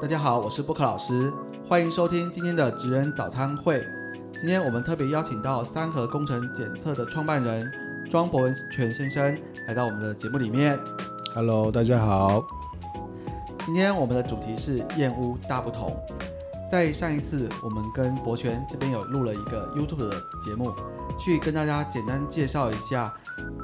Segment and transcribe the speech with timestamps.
[0.00, 1.30] 大家好，我是布克老师，
[1.68, 3.86] 欢迎收听今天的职人早餐会。
[4.32, 7.70] 今天我们特别邀请到三和工程检测的创办人
[8.10, 10.80] 庄博文全先生来到我们的节目里面。
[11.34, 12.42] Hello，大家好。
[13.66, 15.94] 今天我们的主题是燕屋大不同。
[16.70, 20.10] 在上一次，我们跟博全这边有录了一个 YouTube 的
[20.42, 20.72] 节目，
[21.18, 23.12] 去跟大家简单介绍一下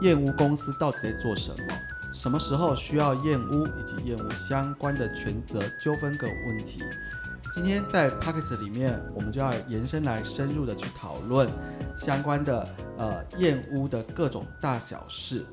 [0.02, 1.74] 燕屋公司到底在做什么，
[2.16, 6.82] 什么时候需要燕屋，以及燕屋相关的权责纠纷跟问题。
[7.52, 11.46] 今天在 p o c k e t 里面，我们就要延伸来深入的去讨论
[11.94, 12.66] 相关的
[12.96, 15.44] 呃燕屋的各种大小事。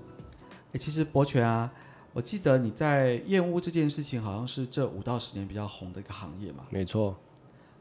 [0.71, 1.69] 诶，其实博权啊，
[2.13, 6.63] 我记得你在燕屋这件事情，好像是这五到十年比较红的一个行业嘛。
[6.69, 7.19] 没错，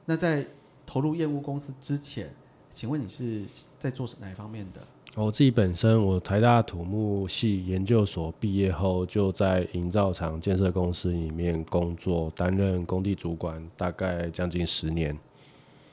[0.05, 0.44] 那在
[0.84, 2.34] 投入燕屋公司之前，
[2.72, 3.46] 请问你是
[3.78, 4.84] 在做哪一方面的？
[5.15, 15.14] 我自己本身我台大土木系研究所毕业后，就在营造厂建设公司里面工作，担任工地主管，大概将近十年。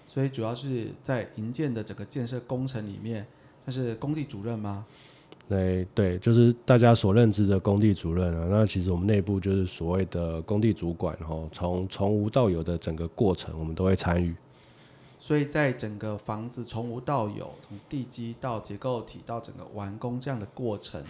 [0.07, 3.27] 所以主要是在营建的整个建设工程里面，
[3.65, 4.85] 那是工地主任吗？
[5.49, 8.47] 对对，就是大家所认知的工地主任啊。
[8.49, 14.33] 那其实我们内部就是所谓的工地主管，哈，从从无到有的整个过程，我们都会参与。
[15.19, 21.03] 所以在整个房子从无到有，从地基到结构体到整个完工这样的过程，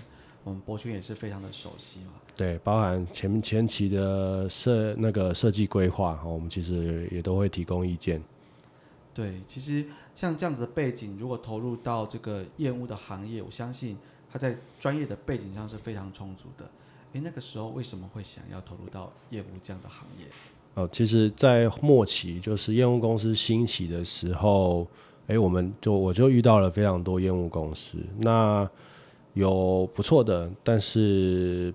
[0.43, 2.13] 我们博轩也是非常的熟悉嘛。
[2.35, 8.21] 对，包含前前期的设那个设计规划，哈，我们其实也都会提供意见。
[9.13, 13.97] 对，其实像这样子的背景，如果投入到这个燕屋的行业，我相信
[14.31, 16.69] 他在专业的背景上是非常充足的。
[17.13, 20.25] 诶，那个时候为什么会想要投入到业务这样的行业？
[20.75, 24.87] 哦，其实，在末期就是业务公司兴起的时候，
[25.27, 28.69] 诶，我们就我就遇到了非常多业务公司，那
[29.33, 31.73] 有不错的，但是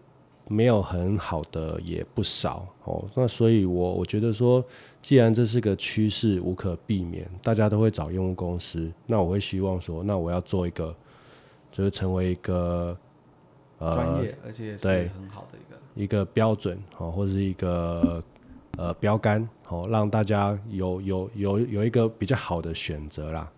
[0.48, 3.04] 没有很好的也不少哦。
[3.14, 4.64] 那所以我，我觉得说，
[5.02, 10.94] 既然这是个趋势，无可避免，大家都会找业务公司，那我会希望说，那我要做一个，
[11.70, 12.96] 就是成为一个
[13.78, 15.78] 专业而且是对很好的一个。
[15.94, 18.20] 一个标准哦，或者是一个
[18.76, 23.50] 呃标杆哦，让大家有有有有一个比较好的选择啦。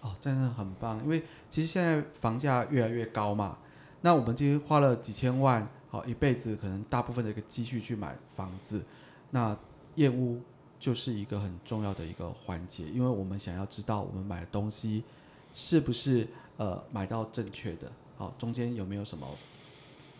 [0.00, 3.58] 哦，真的很棒，因为其实现在房价越来越高嘛，
[4.00, 8.82] 那我们今天花了几千万，好一辈子可能大部分的一个积蓄去买房子，
[9.30, 9.56] 那
[9.96, 10.40] 验屋
[10.78, 15.04] 就是一个很重要的一个环节，因为我们想要知道我们买的东西
[15.52, 19.26] 是不是呃买到正确的，好中间有没有什么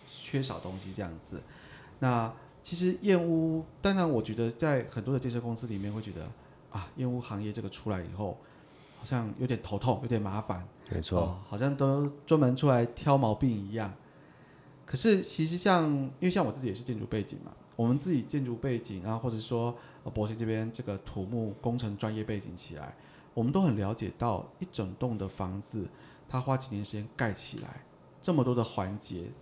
[0.07, 1.41] 缺少东西这样子。
[2.01, 2.31] 那
[2.63, 6.31] 其实燕屋，当然我觉得在很多的建设公司里面会觉得
[6.71, 8.37] 啊，燕屋行业这个出来以后。
[9.01, 13.91] 好像有点头痛，有点麻烦，没错，哦，好像都专门出来挑毛病一样。
[14.85, 22.95] 可是其实像，因为像我自己也是建筑背景嘛，我们自己建筑背景，然后或者说呃博兴这边这个土木工程专业背景起来，
[23.33, 25.89] 我们都很了解到一整栋的房子，
[26.29, 27.83] 它花几年时间盖起来，
[28.21, 29.33] 这么多的环节，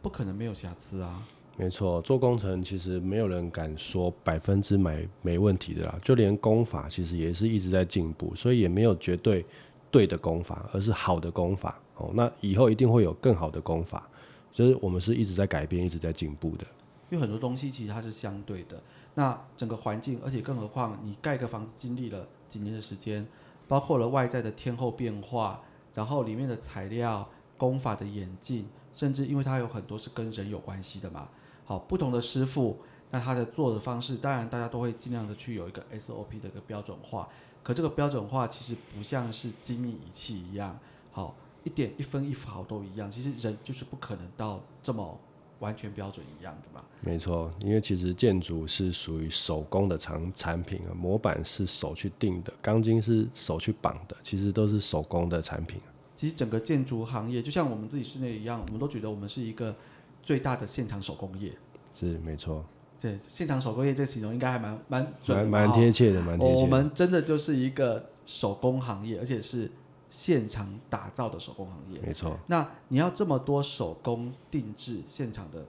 [0.00, 1.26] 不可能没有瑕疵啊。
[1.56, 2.00] 没错。
[2.02, 9.44] 做工程其实没有人敢说百分之百没问题的啦，就连工法其实也是一直在进步，所以也没有绝对
[9.90, 12.10] 对的工法，而是好的工法哦。
[12.14, 14.08] 那以后一定会有更好的工法，
[14.52, 16.66] 就是我们是一直在改变，一直在进步的。
[17.10, 18.82] 因为很多东西其实它是相对的，
[19.14, 23.26] 那整个环境，而且更何况你盖个房子经历了几年的时间，
[23.68, 25.60] 包括了外在的天候变化，
[25.92, 31.28] 然后里面的材料、工法的演进，甚至因为它有很多是跟人有关系的嘛。
[31.72, 32.76] 好，不同的师傅，
[33.12, 37.26] 那他的做的方式，当然大家都会尽量的去有一个 SOP 的一个标准化。
[37.62, 40.78] 可这个标准化其实不像是精密仪器一样，
[41.12, 41.34] 好
[41.64, 43.10] 一点一分一毫都一样。
[43.10, 45.18] 其实人就是不可能到这么
[45.60, 46.84] 完全标准一样的嘛。
[47.00, 55.80] 没错，因为其实建筑是属于手工的产产品啊，模板是手去定的，钢筋是手去绑的，其实都是手工的产品。
[56.14, 59.74] 其实整个建筑行业，就像我们自己室内一样，我们都觉得我们是一个
[60.22, 61.52] 最大的现场手工业。
[61.94, 62.64] 是没错，
[63.00, 66.60] 对，现场手工业这个形容应该还蛮蛮准的蛮蛮贴切的，蛮贴切的。
[66.60, 69.70] 我们真的就是一个手工行业，而且是
[70.08, 72.00] 现场打造的手工行业。
[72.00, 75.66] 没错，那你要这么多手工定制现场的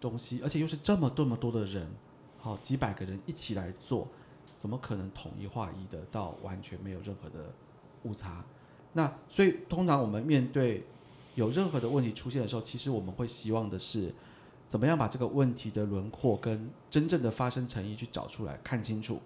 [0.00, 1.86] 东西，而且又是这么这么多的人，
[2.38, 4.08] 好几百个人一起来做，
[4.58, 7.52] 怎么可能统一化一的到完全没有任何的
[8.02, 8.44] 误差？
[8.94, 10.84] 那所以通常我们面对
[11.34, 14.12] 有任何的问题出现的时候，其实我们会希望的是，
[14.68, 19.18] 怎么样把这个问题的轮廓跟真正的发生成因去找出来，看清楚。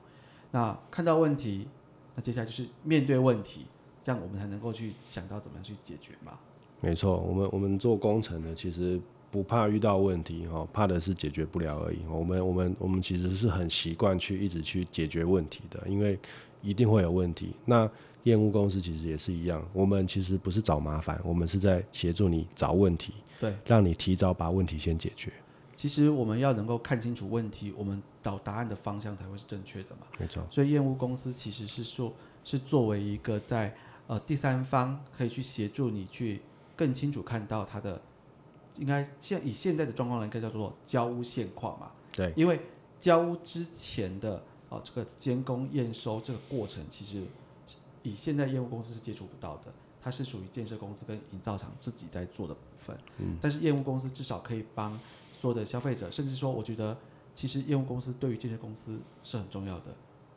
[0.53, 1.67] 那看到问题，
[2.15, 3.67] 那接下来就是面对问题，
[4.03, 6.39] 这样我们才能够去想到怎么样去解决嘛。
[6.81, 9.01] 没错，我们我们做工程的其实
[9.31, 11.99] 不怕遇到问题哈，怕的是解决不了而已。
[12.09, 16.19] 我们我们我们其实是很习惯去一直去解决问题的，因为
[16.63, 17.55] 一定会有问题。
[17.65, 17.91] 那
[18.27, 25.33] 业务公司其实也是一样，我们其实不是找麻烦，我们是在协助你找问题，对，让你提早把问题先解决。
[25.77, 30.09] 其实我们要能够看清楚问题，我们找答案的方向才会是正确的嘛。
[30.19, 32.13] 没错，所以验屋公司其实是说，
[32.45, 33.73] 是作为一个在
[34.09, 36.43] 呃第三方可以去协助你去
[36.75, 38.03] 更清楚看到它的，
[38.77, 41.93] 应该现以现在的状况来，看叫做交屋现况嘛。
[42.13, 42.61] 对，因为
[42.99, 47.23] 交屋之前的哦这个监工验收这个过程，其实
[48.07, 52.97] 以现在业务公司是接触不到的，它是属于建设公司跟营造厂自己在做的部分。
[53.19, 54.93] 嗯，但是业务公司至少可以帮
[55.41, 56.97] 所有的消费者，甚至说，我觉得
[57.35, 59.95] 其实业务公司对于建设公司是很重要的，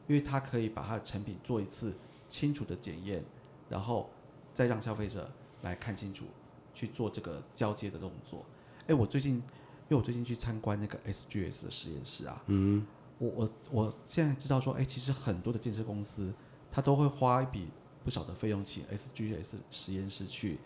[0.08, 1.96] 因为它可以把它的成品做一次
[2.28, 3.24] 清楚的检验，
[3.70, 4.10] 然后
[4.54, 5.30] 再让消费者
[5.62, 6.26] 来看清楚，
[6.74, 8.44] 去做这个交接的动作。
[8.88, 9.44] 哎，我最近，因
[9.90, 12.86] 为我最近去参观那个 SGS 的实验室啊，嗯，
[13.20, 16.34] 我我我现在知道说，哎，其实很多的建设公司，
[16.72, 17.68] 它都会花一笔
[18.04, 20.58] 不少的费用请 SGS 实验室去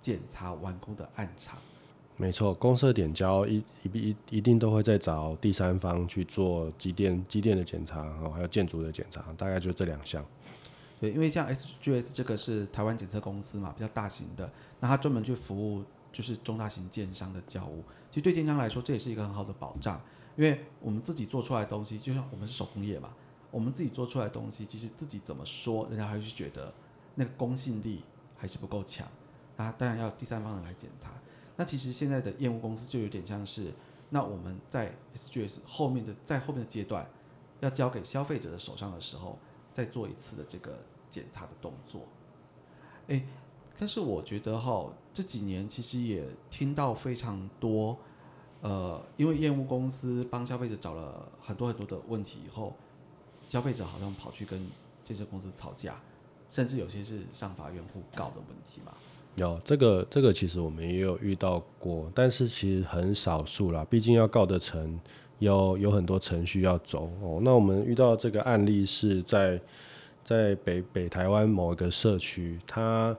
[0.00, 1.58] 检查完工的暗场。
[2.16, 10.24] 没错，公社点交一一一一定都会再找第三方去做机电机电的检查，哦，还有建筑的检查，大概就这两项。
[11.00, 15.82] 对，因为像 SGS 这个是台湾检测公司嘛，比较大型的，那它专门去服务
[16.12, 17.82] 就是中大型建商的交屋。
[18.10, 20.00] 其实对建商来说，这也是一个很好的保障，
[20.36, 23.08] 因为我们自己做出来的东西，就像我们是手工业嘛，
[23.52, 26.74] 我们自己做出来的东西，其实自己怎么说，人家还是觉得
[27.14, 28.02] 那个公信力
[28.36, 29.06] 还是不够强，
[29.56, 31.12] 那当然要第三方人来检查。
[31.54, 33.72] 那其实现在的业务公司就有点像是，
[34.08, 37.06] 那我们在 SGS 后面的在后面的阶段，
[37.60, 39.38] 要交给消费者的手上的时候，
[39.70, 40.78] 再做一次的这个
[41.10, 42.00] 检查的动作。
[43.08, 43.26] 诶，
[43.78, 47.98] 但是我觉得哈，这几年其实也听到非常多，
[48.62, 52.74] 呃，因为业务公司帮消费者找了很多很多的问题以后，
[53.46, 54.58] 消费者好像跑去跟
[55.04, 55.94] 建设公司吵架，
[56.48, 58.92] 甚至有些是上法院互告的问题嘛。
[59.36, 65.00] 有这个这个其实我们也有遇到过，但是其实很少数啦，毕竟要告得成，
[65.38, 67.40] 有有很多程序要走哦。
[67.42, 69.58] 那我们遇到这个案例是在
[70.22, 73.16] 在北北台湾某一个社区，它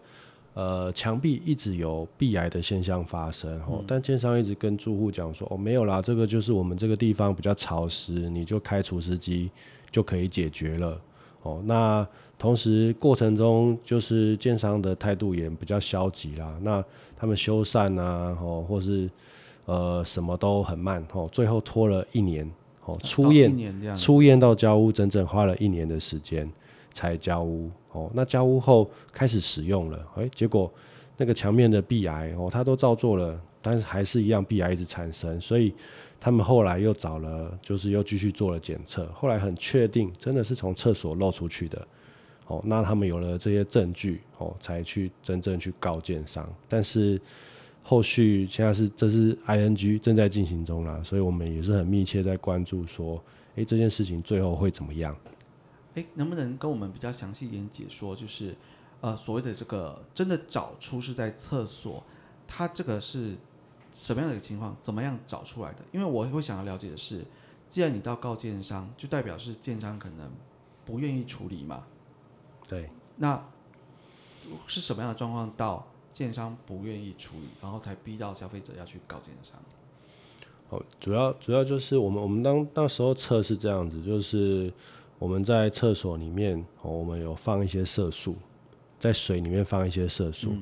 [0.53, 9.49] 呃墙壁一直有壁癌的现象发生哦，但建商一直跟住户讲说哦没有啦，这个就是我们这个地方比较潮湿，你就开除湿机
[9.93, 10.99] 就可以解决了
[11.43, 11.61] 哦。
[11.65, 12.05] 那
[12.37, 16.53] 同时过程中，就是建商的态度也比较消极啦。
[16.61, 16.83] 那
[17.15, 19.09] 他们修缮啊，哦，或是
[19.63, 22.51] 呃什么都很慢，哦，最后拖了一年，
[22.83, 26.51] 哦，出验出验到交屋，整整花了一年的时间
[26.91, 27.69] 才交屋。
[27.93, 30.69] 哦，那交屋后开始使用了，哎，结果
[31.15, 35.71] 那个墙面的壁癌，哦，他都照做了，但是还是一样壁癌一直产生，所以
[36.23, 41.85] 他们后来又找了，就是又继续做了检测，后来很确定，真的是从厕所漏出去的。
[42.47, 46.49] 哦，那他们有了这些证据，哦，才去真正去告建商。
[46.69, 47.19] 但是
[47.81, 53.21] 后续现在是这是 ING 正在进行中啦，所以我们也是很密切在关注说，
[53.55, 55.13] 诶，这件事情最后会怎么样？
[55.95, 58.55] 诶，能不能跟我们比较详细一点解说，就是
[59.01, 62.01] 呃所谓的这个真的找出是在厕所，
[62.47, 63.35] 它这个是
[63.93, 64.75] 什么样的一个情况？
[64.81, 65.79] 怎么样找出来的？
[65.91, 67.23] 因为我会想要了解的是，
[67.69, 70.31] 既然你到告建商，就代表是建商可能
[70.83, 71.85] 不愿意处理嘛？
[72.67, 73.41] 对，那
[74.67, 79.57] 是什么样的状况到建商不愿意处理，然后才逼到消费者要去告建商？
[80.69, 84.73] 哦，主要主要就是我们我们当那时候测是这样子，就是
[85.19, 88.35] 我们在厕所里面，哦，我们有放一些色素，
[88.97, 90.55] 在水里面放一些色素，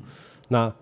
[0.50, 0.74] 那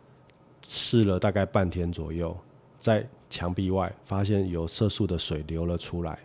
[0.71, 2.38] 试了大概半天左右，
[2.79, 6.19] 在墙壁外发现有色素的水流了出来，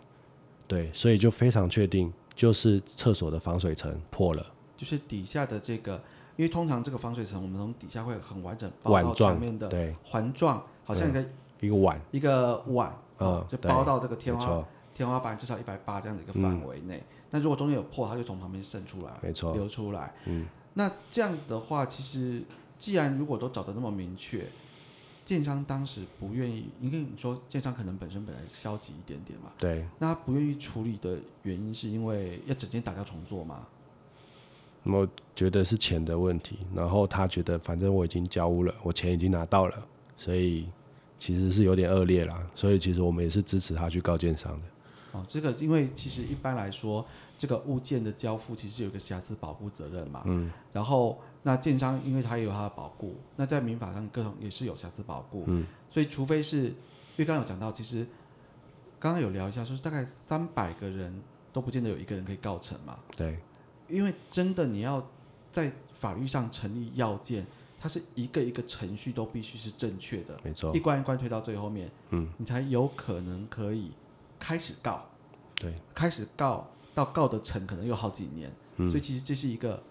[0.67, 4.45] 对，所以就非常确定就是厕所的防水层破了。
[4.77, 5.95] 就是底下的这个，
[6.35, 11.25] 因为通常这个防水层，我们从底下会很完整包到上面的环状，好像一个
[11.61, 17.01] 一个碗，一个碗，嗯，就包到这个天花天花板至少一百八这样的一个范围内。
[17.31, 20.13] 那如果中间有破，它就从旁边渗出来，没错，流出来。
[20.25, 22.43] 嗯，那这样子的话，其实
[22.85, 24.45] 既然如果都找的那么明确，
[25.25, 33.65] 建商当时不愿意，因为你说建商可能本身本来消极一点点嘛，对，那他不愿意处理的原因是因为要整间打掉重做嘛？
[34.83, 39.83] 我觉得是钱的问题，然后他觉得反正我已经交屋了，我钱已经拿到了，
[40.15, 40.67] 所以
[41.17, 42.47] 其实是有点恶劣啦。
[42.53, 44.67] 所以其实我们也是支持他去告建商的。
[45.15, 47.05] 哦，这个因为其实一般来说，
[47.37, 50.23] 这个物件的交付其实有一个瑕疵保护责任嘛。
[50.25, 50.51] 嗯。
[50.73, 55.45] 然后那建商因为他也有他的保护，那在民法上各种也是有瑕疵保护。
[55.47, 55.65] 嗯。
[55.89, 56.73] 所以除非是，因
[57.19, 58.05] 为刚刚有讲到，其实
[58.99, 61.21] 刚刚有聊一下，说大概三百个人
[61.53, 62.99] 都不见得有一个人可以告成嘛。
[63.15, 63.39] 对。
[63.87, 65.07] 因为真的你要
[65.51, 67.45] 在法律上成立要件，
[67.79, 70.37] 它是一个一个程序都必须是正确的。
[70.43, 70.75] 没错。
[70.75, 73.91] 一关一关推到最后面，嗯，你才有可能可以。
[74.39, 75.05] 开始告，
[75.55, 79.81] 对，开始告到告的成可能有好几年，所以其实这是一个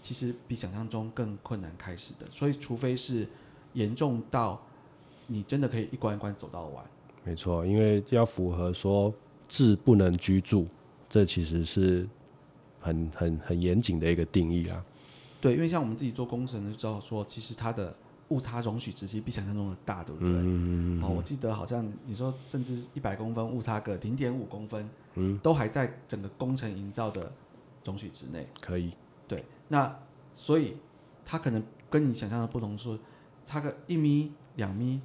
[0.00, 3.28] 其实比想象中更困难开始的，所以除非是
[3.72, 4.60] 严重到
[5.26, 6.84] 你真的可以一关一关走到完，
[7.24, 9.12] 没错，因为要符合说
[9.48, 10.66] 治不能居住，
[11.08, 12.08] 这其实是
[12.80, 14.84] 很很很严谨的一个定义啊。
[15.40, 17.96] 对，因为像我们自己做工程的就知道说，其实它的。
[18.32, 20.30] 误差容许值其实比想象中的大，对不对？
[21.02, 27.30] 哦，我记得好像你说，甚至一百公分误差个零点五公分，嗯，都还在整个工程营造的
[27.84, 28.48] 容许值内。
[28.62, 28.94] 可以。
[29.28, 29.94] 对，那
[30.32, 30.78] 所以
[31.26, 32.98] 它可能跟你想象的不同，说
[33.44, 35.02] 差个一米两米，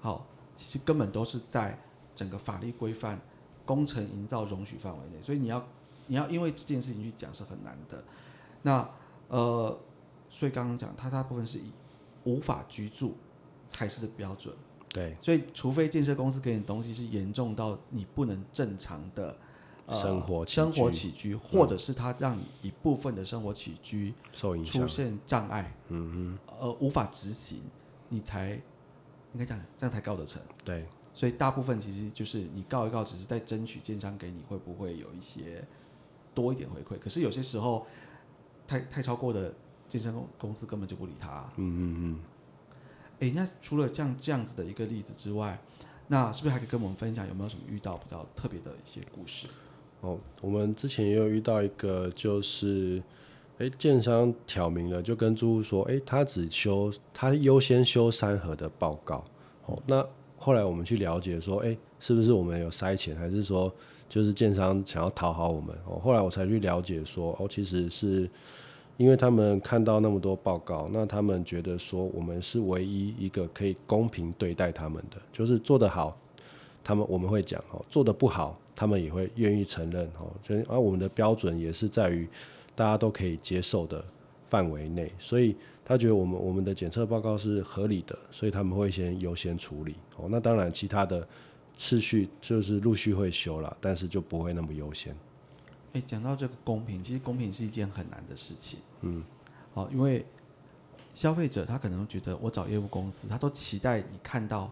[0.00, 1.76] 好，其实根本都是在
[2.14, 3.20] 整个法律规范
[3.66, 5.20] 工程营造容许范围内。
[5.20, 5.66] 所以你要
[6.06, 8.04] 你要因为这件事情去讲是很难的。
[8.62, 8.88] 那
[9.26, 9.76] 呃，
[10.30, 11.72] 所以刚刚讲它大部分是以。
[12.28, 13.16] 无法居住
[13.66, 14.54] 才是标准，
[14.90, 19.34] 对，所以除非建设公司给你的东西是严重到你不能正常的
[19.90, 24.82] 生活生活起居，或者是他让你一部分的生活起居受影响。
[24.82, 27.62] 出现障碍，嗯嗯，呃，无法执行，
[28.10, 28.50] 你才
[29.32, 35.66] 应该这样这样才告得成，对，所以大部分其实就是你告一告，只是在争取建商给你会不会有一些
[36.34, 37.86] 多一点回馈，可是有些时候
[38.66, 39.54] 太太超过的。
[39.88, 41.50] 健身公公司根本就不理他。
[41.56, 42.20] 嗯嗯嗯。
[43.20, 45.58] 哎，那除了这样这样子的一个例子之外，
[46.06, 49.48] 那是不是还可以跟我们分享有没有什么遇到比较特别的一些故事？
[50.02, 53.02] 哦，我们之前也有遇到一个，就是
[53.58, 59.24] 哎，建商挑明了，就跟租户说，哎，他只修他优先修三盒的报告。
[59.66, 63.74] 哦，那后来我们去了解说，哎，是不是我们有塞钱，还是说
[64.08, 65.76] 就是建商想要讨好我们？
[65.86, 68.30] 哦，后来我才去了解说，哦，其实是。
[68.98, 76.18] 因为他们看到那么多报告，那他们觉得说我们是唯一一个可以公平对待他们的，就是做得好，
[76.82, 80.28] 他们我们会讲哦；做得不好，他们也会愿意承认哦。
[80.44, 82.28] 所以而我们的标准也是在于
[82.74, 84.04] 大家都可以接受的
[84.48, 90.26] 范围内，所以他觉得我们我们的检测报告是合理的，所以他们会先优先处理哦。
[90.28, 91.24] 那当然，其他的
[91.76, 95.14] 次序就是陆续会修了，但是就不会那么优先。
[95.94, 98.80] 哎，讲到这个公平，其实公平是一件很难的事情。
[99.00, 99.24] 嗯，
[99.72, 100.26] 好，因为
[101.14, 104.70] 消费者他可能觉得我找业务公司，他都期待你看到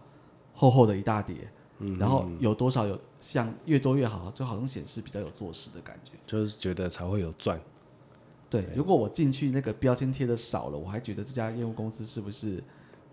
[0.53, 7.59] 厚厚的一大叠，嗯，然后有多少有像越多越好，就好像显示比较有做事的感觉，就是觉得才会有赚。
[8.47, 12.63] 对，如果我进去那个标签贴的少了，我还觉得这家业务公司是不是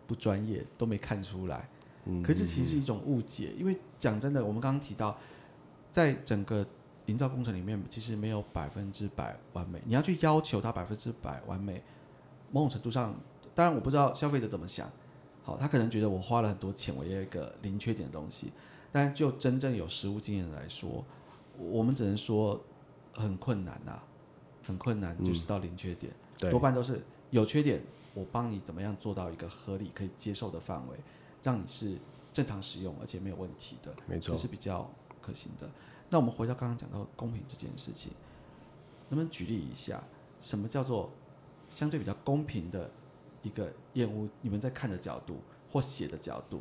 [0.06, 1.66] 不专业，都没看出来。
[2.04, 5.16] 嗯，可是其实是一种误解，因为讲真的，我们刚刚提到，
[5.90, 6.66] 在整个。
[7.06, 11.82] 营造工程里面其实没有百分之百完美，你要去要求它百分之百完美，
[12.50, 13.14] 某种程度上，
[13.54, 14.90] 当然我不知道消费者怎么想，
[15.42, 18.50] 好，他可能觉得我花了很多钱，我要一个零缺点的东西，
[18.90, 21.04] 但就真正有实物经验来说，
[21.58, 22.58] 我们只能说
[23.14, 24.00] 很困难呐，
[24.66, 26.12] 很困难，就是到零缺点，
[26.50, 27.82] 多半都是有缺点，
[28.14, 30.96] 我帮你怎么样做到一个合理可以接受的范围，
[31.42, 31.98] 让你是
[32.32, 35.68] 正常使用而且没有问题的，没错，这是比较可行的。
[36.14, 38.12] 那我们回到刚刚讲到公平这件事情，
[39.08, 40.00] 能不能举例一下，
[40.40, 41.10] 什么叫做
[41.68, 42.88] 相对比较公平的
[43.42, 44.28] 一个厌恶？
[44.40, 45.38] 你们在看的角度，
[45.72, 46.60] 或写的角度，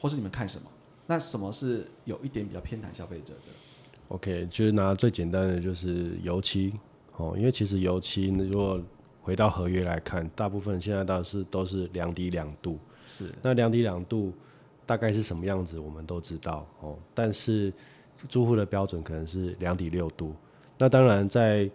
[0.00, 0.68] 或是你们看什么？
[1.06, 3.42] 那什么是有一点比较偏袒消费者的
[4.08, 6.74] ？OK，就是拿最简单的就是油漆
[7.18, 8.82] 哦，因为其实油漆如果
[9.22, 12.76] 回到合约来看，大部分现在倒是都是两底两度，
[13.06, 14.32] 是那两底两度
[14.84, 17.72] 大概是什么样子，我们都知道哦，但是。
[18.26, 20.34] 住户的标准可能是两底六度，
[20.76, 21.70] 那当然在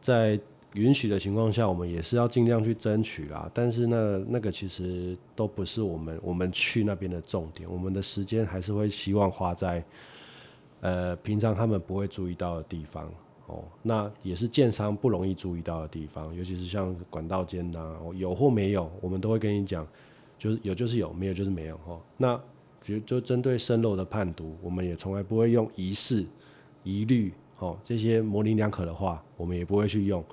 [0.00, 0.40] 在
[0.74, 3.50] 允许的情况下，我们也是要尽量去争取啦。
[3.52, 9.84] 但是那那个其实都不是我们我们去那边的重点，我们的时间还是会希望花在
[10.80, 13.12] 呃平常他们不会注意到的地方
[13.48, 13.62] 哦。
[13.82, 19.86] 那也是建商不容易注意到的地方，尤其是像管道间呐，有或没有，我们都会跟你讲，
[20.38, 22.00] 就是有就是有，没有就是没有哈。
[22.16, 22.40] 那
[22.84, 26.26] 比如就针对生肉的判读，我们也从来不会用疑似、
[26.82, 30.24] 疑虑，哦这些模棱两可的话，我们也不会去用。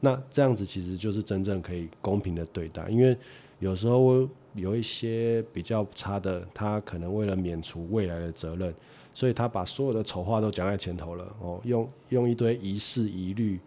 [0.00, 3.16] 那这样子其实就是真正可以公平的对待，因为
[3.58, 8.72] 有时候有一些比较差的，他可能为了免除未来的责任，
[9.14, 13.58] 所以他把所有的丑话都讲在前头了哦，用用一堆疑似疑虑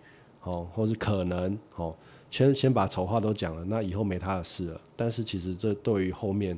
[0.43, 1.93] 哦，或是可能哦，
[2.29, 4.79] 先先把丑话都讲了，那以后没他的事了。
[4.95, 6.57] 但是其实这对于后面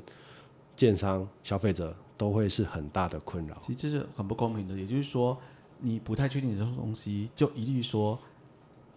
[0.76, 3.58] 建商、消费者都会是很大的困扰。
[3.62, 5.38] 其实这是很不公平的，也就是说，
[5.80, 8.18] 你不太确定这种东西，就一律说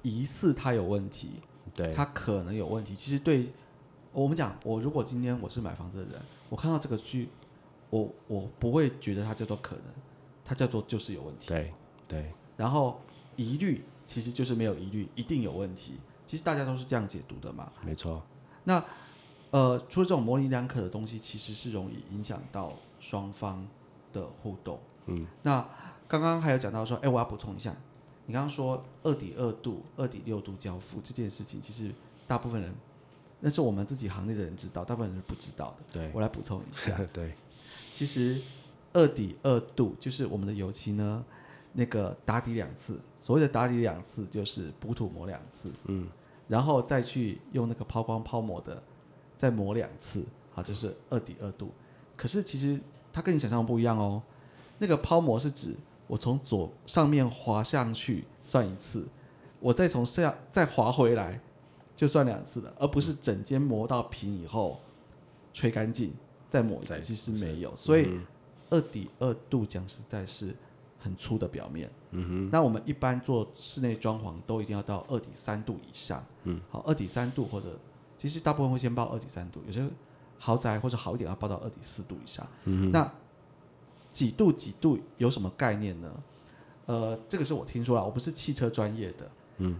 [0.02, 1.40] 疑似它有问题，
[1.74, 2.94] 对，它可能有问题。
[2.94, 3.52] 其实对
[4.12, 7.28] 我们讲，我如果今天我是买房子的人，我看到这个剧，
[7.90, 9.84] 我我不会觉得它叫做可能，
[10.44, 11.48] 它叫做就是有问题。
[11.48, 11.72] 对
[12.06, 13.00] 对，然后
[13.36, 15.94] 疑虑其实就是没有疑虑，一定有问题。
[16.26, 17.70] 其实大家都是这样解读的嘛。
[17.82, 18.22] 没错。
[18.64, 18.82] 那
[19.54, 23.64] 呃，除了这种模棱两可的东西，其实是容易影响到双方
[24.12, 24.80] 的互动。
[25.06, 25.64] 嗯，那
[26.08, 27.72] 刚刚还有讲到说，哎，我要补充一下，
[28.26, 31.92] 你刚刚说二底二度、二底六度交付这件事情，其实
[32.26, 32.74] 大部分人，
[33.38, 36.00] 那是我们自己行内的人知道，大部分人是不知道的。
[36.00, 36.98] 对，我来补充一下。
[37.14, 37.32] 对，
[37.94, 38.40] 其实
[38.92, 41.24] 二底二度就是我们的油漆呢，
[41.74, 46.08] 那个打底两次，所谓的打底两次就是补土磨两次，嗯，
[46.48, 48.82] 然后再去用那个抛光抛膜的
[49.36, 51.70] 再磨两次，好，就是二底二度。
[52.16, 52.80] 可是其实
[53.12, 54.22] 它跟你想象的不一样哦，
[54.78, 55.74] 那个抛膜是指
[56.06, 59.06] 我从左上面滑上去算一次，
[59.60, 61.40] 我再从下再滑回来
[61.96, 64.80] 就算两次了，而不是整间磨到平以后
[65.52, 66.12] 吹干净
[66.48, 67.74] 再磨一次，其实没有。
[67.74, 68.24] 所以嗯
[68.70, 70.54] 二底二度讲实在是
[70.98, 71.90] 很粗的表面。
[72.10, 76.24] 嗯哼，那我们一般做室内装潢都一定要到二底三度以上。
[76.44, 77.76] 嗯，好，二底三度或者
[78.24, 79.86] 其实大部分会先报二点三度，有些
[80.38, 82.46] 豪宅或者好一点要报到二点四度以上。
[82.64, 83.12] 嗯，那
[84.12, 86.10] 几度几度有什么概念呢？
[86.86, 89.30] 呃，这个是我听说了，我不是汽车专业的。
[89.58, 89.78] 嗯，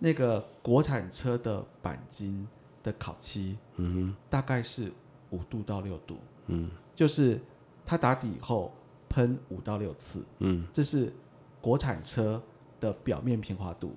[0.00, 2.48] 那个国产车的钣金
[2.82, 4.92] 的烤漆嗯大概是
[5.30, 7.40] 五度到六度，嗯就是
[7.84, 8.74] 它打底以后
[9.08, 11.14] 喷五到六次，嗯这是
[11.60, 12.42] 国产车
[12.80, 13.94] 的表面平滑度，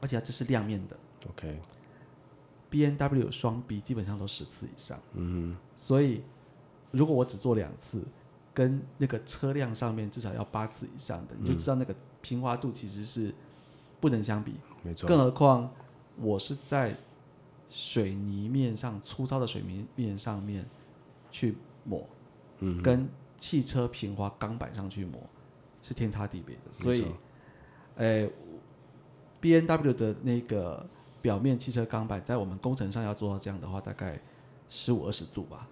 [0.00, 0.96] 而且它这是亮面的。
[1.28, 1.60] ，OK，
[2.68, 6.22] B N W 双 B 基本上都十次以上，嗯所以
[6.90, 8.02] 如果我只做两次，
[8.52, 13.34] 跟那个车辆上面至少要八次以上的，你就知道那个平滑度其实是
[14.00, 14.54] 不能相比。
[14.82, 15.70] 没错，更何况
[16.16, 16.96] 我是在
[17.68, 20.64] 水泥面上粗糙的水泥面上面
[21.30, 22.08] 去抹，
[22.60, 25.20] 嗯，跟汽车平滑钢板上去磨
[25.82, 26.62] 是天差地别的。
[26.70, 27.16] 所以没错，
[27.96, 28.30] 呃
[29.40, 30.88] ，B N W 的那个
[31.26, 34.16] 表面汽车钢板，在我们工程上要做到这样的话，大概
[34.68, 35.66] 十五二十度吧。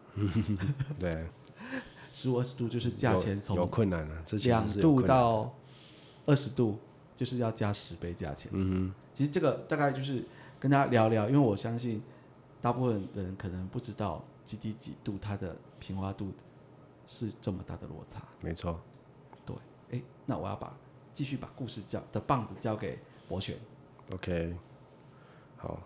[0.99, 1.25] 对，
[2.13, 5.55] 十五二十度就是价钱有有从困难了，两度到
[6.27, 6.77] 二十度，
[7.15, 8.51] 就是要加十倍价钱。
[8.53, 10.25] 嗯哼其实这个大概就是
[10.59, 12.03] 跟大家聊聊，因为我相信
[12.61, 16.33] 大部分人可能不知道几几几度它的平滑度
[17.07, 18.19] 是这么大的落差。
[18.19, 18.81] 哼，没错，
[19.47, 19.55] 对，
[19.93, 20.77] 哎，那我要把
[21.13, 23.57] 继续把故事交的棒子交给博选。
[24.13, 24.53] OK，
[25.65, 25.81] 好，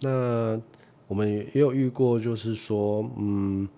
[0.00, 0.60] 那
[1.08, 3.68] 我们也也有遇过，就是说，嗯，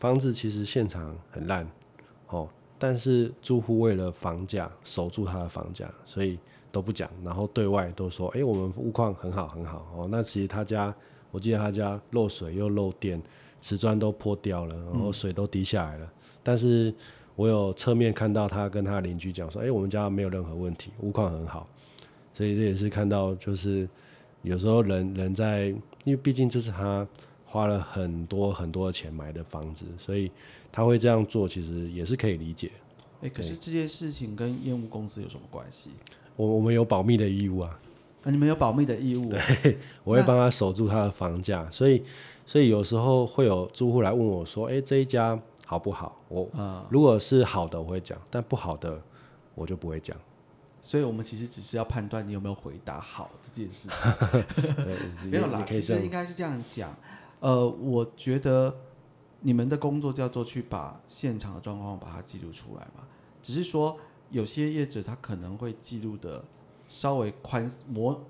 [0.00, 1.64] 房子其实现场很烂，
[2.26, 6.40] 哦，但是住户为了房价守住他的房价，所以
[6.72, 10.08] 都不讲，然后对外都说，哎、我们屋况很好很好哦。
[10.10, 10.92] 那其实他家，
[11.30, 13.22] 我记得他家漏水又漏电，
[13.60, 16.92] 瓷砖都破掉了，然后水都滴下来了，但是
[17.36, 21.64] 我有侧面看到他跟他邻居讲说，哎、我们家没有任何问题，屋况很好。
[22.32, 23.88] 所以这也是看到，就是
[24.42, 25.66] 有时候人人在，
[26.04, 27.06] 因为毕竟这是他
[27.44, 30.30] 花了很多很多的钱买的房子，所以
[30.70, 32.70] 他会这样做，其实也是可以理解。
[33.20, 35.90] 哎，可是这件事情跟业务公司有什么关系？
[36.34, 37.78] 我我们有保密的义务啊，
[38.24, 39.76] 啊，你们有保密的义务、对。
[40.02, 42.02] 我会帮他守住他的房价，所以
[42.46, 48.98] 所以有时候会有住户来问我说：“哎、这一家好不好？”我啊、如果是好的，我会讲；但不好的，
[49.54, 50.16] 我就不会讲。
[50.82, 55.30] 所以我们其实只是要判断你有没有回答好这件事情。
[55.30, 56.94] 没有啦其实应该是这样讲。
[57.40, 58.76] 呃，我觉得
[59.40, 63.04] 你们的工作叫做去把现场的状况把它记录出来嘛。
[63.40, 63.96] 只是说
[64.30, 66.44] 有些业者他可能会记录的
[66.88, 68.24] 稍微宽模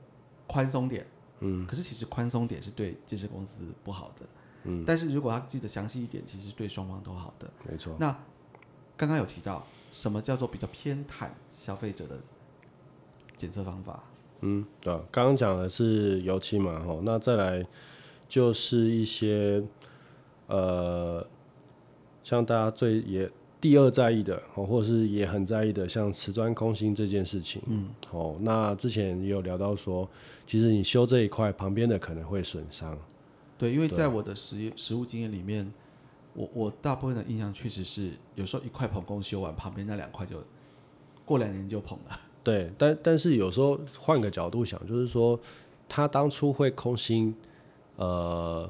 [0.46, 1.06] 宽松点，
[1.40, 4.26] 嗯，可是其实宽松点是对建设公司不好的。
[4.64, 7.50] 嗯，但是如果他记得详细一点，其实对双方都好的。
[7.68, 8.16] 没错，那
[8.96, 12.18] 刚刚有提到什么叫做比较偏袒消费者的
[13.42, 14.04] 检测方法？
[14.42, 17.66] 嗯，对啊，刚刚讲的是油漆嘛，吼，那再来
[18.28, 19.60] 就是一些
[20.46, 21.26] 呃，
[22.22, 23.28] 像大家最也
[23.60, 30.08] 第二在意的哦，或者是也很在意的，像瓷砖空心这件事情，嗯，哦，那之前也有聊到说，
[30.46, 32.96] 其实你修这一块，旁边的可能会损伤。
[33.58, 35.72] 对，因为在我的实业实物经验里面，
[36.34, 40.42] 我我大部分的印象确实是，有时候一块棚工修完，旁边那两块就
[41.24, 42.20] 过两年就棚了。
[42.44, 45.38] 对，但但是有时候换个角度想，就是说，
[45.88, 47.32] 他当初会空心，
[47.96, 48.68] 呃，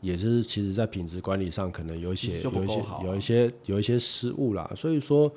[0.00, 4.68] 也是其实在品质管理上可能有一些有一些有一些有一些失误啦。
[4.74, 5.30] 所以说，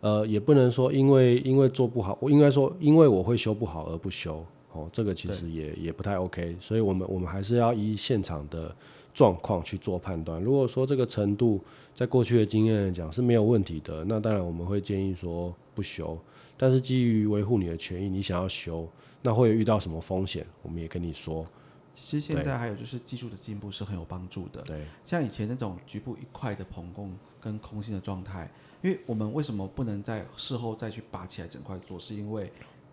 [0.00, 6.54] 呃，也不能说因为因为做不好，我应该说因为我会修不好而不修哦，这个其实也也不太 OK。
[6.60, 8.70] 所以我们我们还是要依现场的
[9.14, 10.42] 状况去做判断。
[10.42, 11.58] 如果说这个程度
[11.94, 16.18] 在过去的经验来讲是没有问题的，那当然我们会建议说不修。
[16.56, 18.88] 但是基于维护你的权益，你想要修，
[19.22, 20.46] 那会遇到什么风险？
[20.62, 21.46] 我们也跟你说。
[21.92, 24.60] 其实现在还有就是技术的进步是很有帮助的。
[24.62, 28.50] 对，像以前那种局部一块的膨供跟空心的状态，
[28.82, 31.96] 因为我们为什么不能在事后再去拔起来整块做？
[31.96, 32.50] 是因为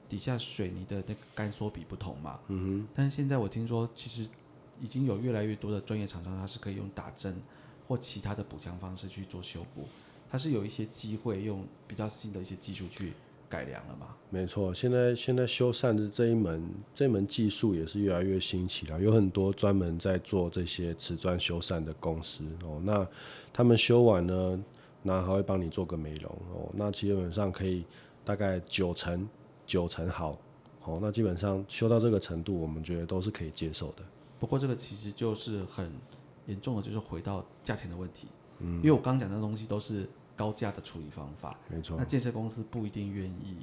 [0.07, 2.39] 底下水泥的那个干缩比不同嘛。
[2.47, 2.87] 嗯哼。
[2.93, 4.29] 但是现在我听说，其实
[4.79, 7.41] 已经有越来越多的专业厂商，它是可以用打针
[7.87, 9.87] 或其他的补强方式去做修补，
[10.29, 13.13] 它是有一些机会用比较新的一些技术去。
[13.51, 14.15] 改良了吧？
[14.29, 16.63] 没错，现在现在修缮的这一门
[16.95, 22.81] 这门技术也是越来越兴起了，有很多专门在做这些瓷砖修缮的公司哦。
[22.85, 23.05] 那
[23.51, 24.63] 他们修完呢，
[25.03, 26.71] 那还会帮你做个美容哦。
[26.73, 27.83] 那基本上可以
[28.23, 29.27] 大概九成
[29.65, 30.39] 九成好
[30.85, 30.97] 哦。
[31.01, 34.03] 那基本上修到这个程度，我们觉得都是可以接受的。
[34.39, 35.91] 不过这个其实就是很
[36.45, 38.29] 严重的，就是回到价钱的问题。
[38.59, 40.07] 嗯，因为我刚讲的东西都是。
[40.41, 41.95] 高价的处理方法，没错。
[41.99, 43.57] 那建设公司不一定愿意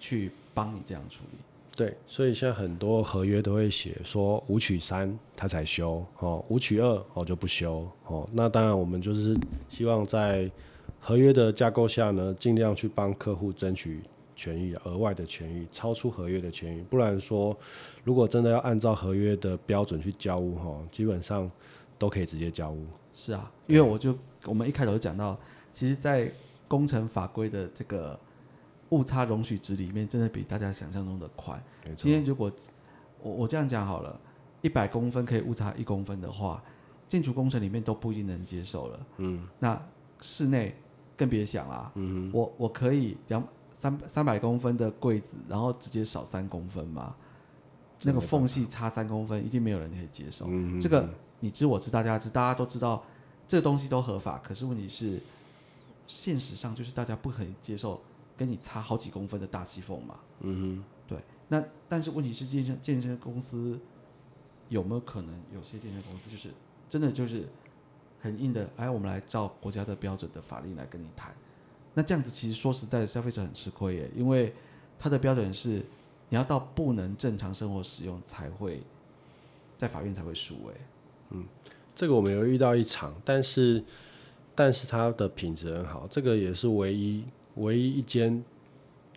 [0.00, 1.38] 去帮你这样处理。
[1.76, 8.28] 对，所以现在很多合约都会写说五取三他才修哦，五取二哦就不修哦。
[8.32, 9.38] 那当然，我们就是
[9.70, 10.50] 希望在
[11.00, 14.00] 合约的架构下呢，尽量去帮客户争取
[14.34, 16.82] 权益，额外的权益，超出合约的权益。
[16.90, 17.56] 不然说，
[18.02, 21.48] 如果真的要按照合约的标准去交屋哈，基本上
[21.98, 22.84] 都可以直接交屋。
[23.12, 25.38] 是啊，因为我就我们一开头就讲到。
[25.74, 26.32] 其实，在
[26.68, 28.18] 工程法规的这个
[28.90, 31.60] 误差容许值里面，真的比大家想象中的快。
[31.96, 32.50] 今天如果
[33.20, 34.18] 我我这样讲好了，
[34.62, 36.62] 一百公分可以误差一公分的话，
[37.08, 39.06] 建筑工程里面都不一定能接受了。
[39.16, 39.48] 嗯。
[39.58, 39.82] 那
[40.20, 40.76] 室内
[41.16, 41.90] 更别想啦。
[41.96, 42.30] 嗯。
[42.32, 47.16] 我我可以两三三百公分的柜子，然后直接少三公分吗？
[48.04, 50.46] 那个缝隙差三公分，一定没有人可以接受。
[50.48, 50.80] 嗯。
[50.80, 51.08] 这个
[51.40, 53.02] 你知我知，大家知，大家都知道，
[53.48, 54.38] 这个东西都合法。
[54.38, 55.20] 可是问题是。
[56.06, 58.00] 现实上就是大家不可以接受
[58.36, 60.18] 跟你差好几公分的大细缝嘛。
[60.40, 60.84] 嗯哼。
[61.06, 63.78] 对，那但是问题是健身健身公司
[64.70, 66.48] 有没有可能有些健身公司就是
[66.88, 67.46] 真的就是
[68.22, 71.34] 很硬的，哎，我们来照国家的标准的法令来跟你谈。
[71.92, 74.54] 那这样子其实说实在的，消费者很吃亏耶，因为
[74.98, 75.84] 他的标准是
[76.30, 78.82] 你要到不能正常生活使用才会
[79.76, 80.74] 在法院才会输哎。
[81.30, 81.46] 嗯，
[81.94, 83.84] 这个我们有遇到一场，但是。
[84.54, 87.24] 但是它的品质很好，这个也是唯一
[87.56, 88.42] 唯一一间。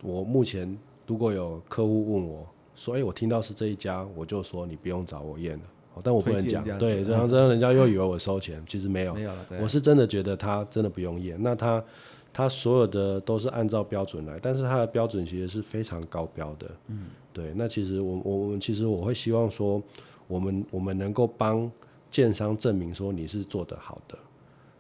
[0.02, 2.46] 我目前如果有客户问我
[2.76, 5.64] 说：“哎，我听到是这一家，我就说你不用找我验了。”
[6.04, 9.46] 但我不能讲，对，然后这样人家又以为我收钱，其实没有， 没有了。
[9.60, 11.84] 我是真的觉得他真的不用验，那他
[12.32, 16.70] 他所有的都是按照标准来，但是他的标准其实是非常高标的。
[16.90, 17.52] 嗯，对。
[17.56, 19.82] 那其实我我们其实我会希望说，
[20.28, 21.72] 我们我们能够帮
[22.12, 24.16] 建商证明说你是做得好的。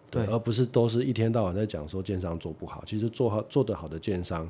[0.09, 2.81] 对，而不是都是一天到晚在讲说建商做不好。
[2.85, 4.49] 其实做好做得好的建商，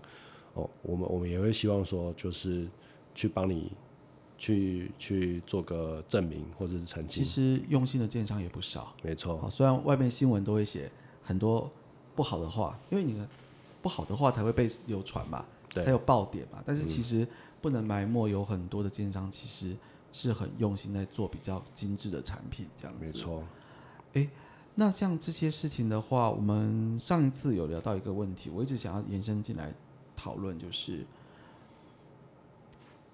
[0.54, 2.68] 哦，我们我们也会希望说，就是
[3.16, 3.72] 去帮你
[4.38, 7.24] 去去做个证明或者是澄清。
[7.24, 9.50] 其实用心的建商也不少，没错。
[9.50, 10.92] 虽然外面新闻都会写
[11.24, 11.68] 很多
[12.16, 13.28] 不好的话，因为你的
[13.82, 16.62] 不好的话才会被流传嘛，才有爆点嘛。
[16.64, 17.28] 但是其实
[17.62, 19.76] 不能埋没，有很多的建商其实
[20.14, 23.04] 是很用心在做比较精致的产品，这样子。
[23.04, 23.44] 没错。
[24.14, 24.30] 哎。
[24.80, 29.74] 那像这些事情的话，我们上一次有聊到一个问题，我一直想要延伸进来
[30.16, 31.04] 讨论，就是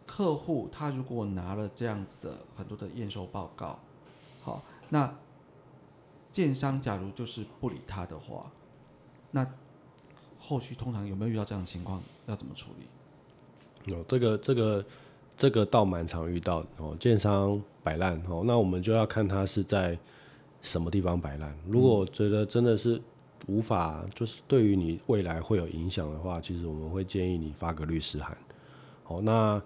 [0.06, 3.80] 客户他如果拿了这样子的很多的验收报告，
[4.42, 5.16] 好，那
[6.34, 8.52] 建商假如就是不理他的话，
[9.32, 9.50] 那
[10.38, 12.04] 后续通常有没有遇到这样的情况？
[12.26, 13.94] 要怎么处理？
[13.96, 14.86] 哦，这个这个
[15.38, 19.98] 这个倒蛮常遇到哦，建商摆烂哦，那我们就要看他是在。
[20.64, 21.56] 什么地方摆烂？
[21.68, 23.00] 如果觉得真的是
[23.46, 28.36] 无法，就是对于你未来会有影响的话，其实我们会建议你发个律师函。
[29.04, 29.62] 好，那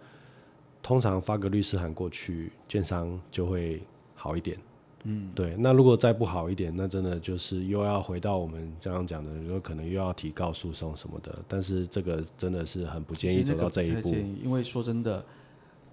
[0.82, 3.82] 通常发个律师函过去，建商就会
[4.16, 4.58] 好一点。
[5.04, 5.56] 嗯，对。
[5.58, 11.38] 那如果再不好一点，那真的就是又要回到我们刚刚讲的，有可能又要提告诉讼什么的。
[11.48, 14.10] 但是这个真的是很不建议走到这一步，
[14.44, 15.24] 因为说真的，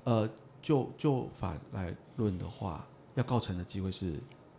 [0.04, 0.28] 呃，
[0.62, 4.14] 就就法来论的话，要告成的机会是，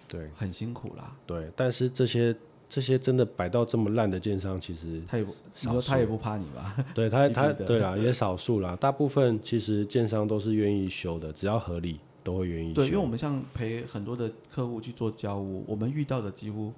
[0.08, 1.16] 对，很辛苦啦。
[1.26, 2.36] 对，但是这些。
[2.68, 6.76] 这些真的摆到这么烂的建商，其实他也不，你说他也不怕你吧？
[6.96, 8.76] 对 他，他对啦，也少数啦。
[8.76, 12.74] 大部分其实建商都是愿意修的，只要合理都会愿意修。
[12.74, 16.74] 对，因为我们像陪很多的客户去做交屋，我们遇到的几乎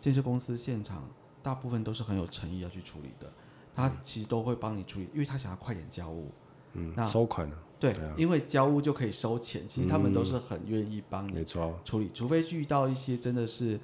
[0.00, 1.10] 建设公司现场
[1.42, 3.28] 大部分都是很有诚意要去处理的。
[3.74, 6.30] 他其实都会帮你处理，因为他想要快点交屋。
[6.74, 7.56] 嗯，那收款呢？
[7.78, 13.78] 对，因为交屋就可以收钱，其实他们都是很愿意帮你处理，除非遇到一些真的是。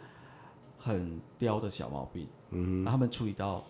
[0.81, 3.64] 很刁的小毛病，嗯，他们处理到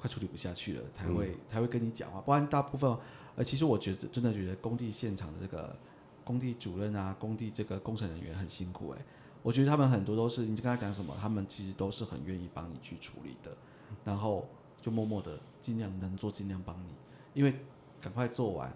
[0.00, 2.22] 快处理不下去了，才会才会跟你讲话。
[2.22, 2.96] 不然大部分，
[3.36, 5.76] 呃，其实我觉得真的觉得工地现场的这个
[6.24, 9.04] 工地主任啊，工地这个工程人员很辛苦哎。
[9.42, 13.54] 我觉得他们很多都是，你就跟他讲什么，他们其实都是很愿意帮你去处理的，
[14.02, 14.48] 然后
[14.80, 16.94] 就默默的尽量能做尽量帮你，
[17.34, 17.54] 因为
[18.04, 18.70] 赶快做完，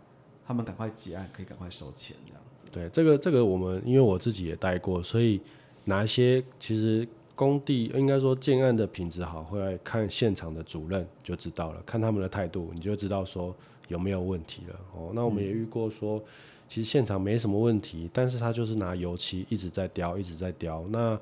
[0.46, 2.64] 他们赶快结案，可以赶快收钱这样子。
[2.72, 5.38] 对，这个这个我们因为我自己也带过，所以
[5.84, 7.06] 哪一些其实。
[7.38, 13.54] 工地应该说建案的品质好，会来看现场的主任就知道了，看他们的态度，你就知道说
[13.86, 14.74] 有没有问题了。
[14.92, 16.20] 哦，那我们也遇过说，
[16.68, 20.84] 其实现场没什么问题，但是他就是拿油漆一直在雕，一直在雕。
[20.88, 21.16] 那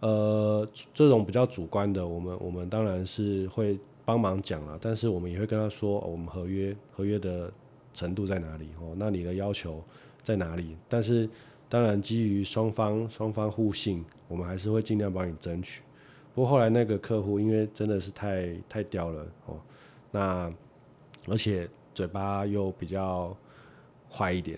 [0.00, 7.52] 呃，这种比较主观的，我们我们当然是会帮忙讲了，但是我们也会跟他说，我们合约合约的
[7.92, 8.70] 程度在哪里？
[8.80, 9.84] 哦，那你的要求
[10.22, 10.74] 在哪里？
[10.88, 11.28] 但是。
[11.68, 15.82] 当然，基于双方双方互信，我们还是会尽量帮你争取。
[16.32, 19.60] 不过后来那个客户因为真的是太太刁了哦，
[20.12, 20.48] 那
[21.26, 23.36] 而且嘴巴又比较
[24.08, 24.56] 坏一点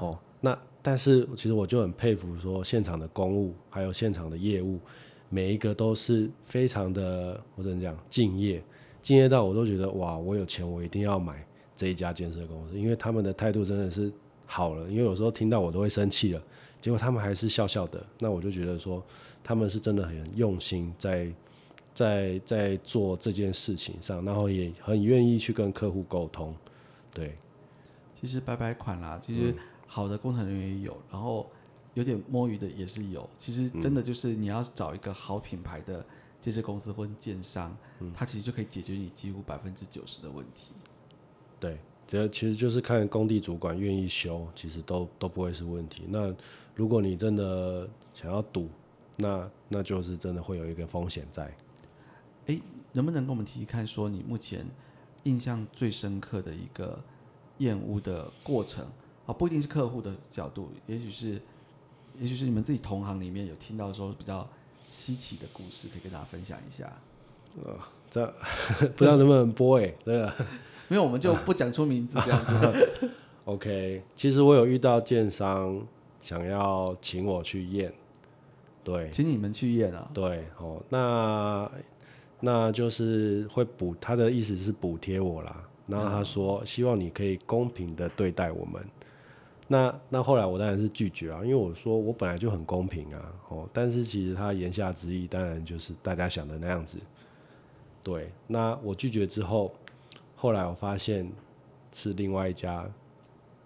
[0.00, 4.80] 哦，那但是其实我就很佩服说现场的公务还有现场的业务，
[5.28, 8.60] 每一个都是非常的我怎么讲敬业，
[9.02, 14.12] 敬业到我都觉得哇，我有钱我一定要买这一家建设公司，因为他们的态度真的是。
[14.52, 16.42] 好了，因为有时候听到我都会生气了，
[16.80, 19.00] 结果他们还是笑笑的，那我就觉得说
[19.44, 21.32] 他们是真的很用心在
[21.94, 26.52] 在在做这件事情上，然后也很愿意去跟客户沟通。
[27.14, 27.36] 对，
[28.12, 29.54] 其实白白款啦，其实
[29.86, 31.48] 好的工程人员也有，然后
[31.94, 33.30] 有点摸鱼的也是有。
[33.38, 36.04] 其实真的就是你要找一个好品牌的
[36.40, 37.76] 建设公司或建商，
[38.14, 40.72] 它其实就可以解决你几乎百分之九十的问题。
[41.58, 41.78] 对。
[42.06, 46.02] 只要其实就是看工地主管愿意修，其实都都不会是问题。
[46.08, 46.34] 那
[46.74, 48.68] 如果你真的想要赌，
[49.14, 51.56] 那那就是真的会有一个风险在。
[52.46, 54.66] 哎，能不能跟我们提提看，说你目前
[55.22, 57.00] 印象最深刻的一个
[57.58, 58.84] 验屋的过程
[59.24, 59.32] 啊？
[59.32, 61.40] 不一定是客户的角度，也许是，
[62.18, 64.50] 也许是你们自己同行里面有听到说比较
[64.90, 66.92] 稀奇的故事，可以跟大家分享一下。
[67.64, 67.76] 呃，
[68.10, 68.26] 这
[68.96, 70.32] 不知道能不能播哎，这个。
[70.88, 73.10] 因为我们就不讲出名字这样子。
[73.46, 75.80] OK，其实我有遇到建商
[76.20, 77.92] 想要请我去验，
[78.84, 80.10] 对，请你们去验啊？
[80.12, 81.70] 对，哦，那
[82.40, 85.64] 那就是会补，他的意思是补贴我啦。
[85.86, 88.84] 然后他说希望你可以公平的对待我们。
[89.72, 96.98] 那那后来我当然是拒绝啊，因为我说我本来就很公平啊，哦，但是其实他言下之意当然就是大家想的那样子。
[98.02, 99.72] 对，那我拒绝之后。
[100.42, 101.30] 后来我发现
[101.94, 102.88] 是另外一家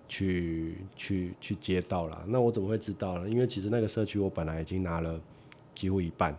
[0.08, 3.28] 去去去接到了，那我怎么会知道呢？
[3.28, 5.20] 因为其实那个社区我本来已经拿了
[5.72, 6.36] 几乎一半，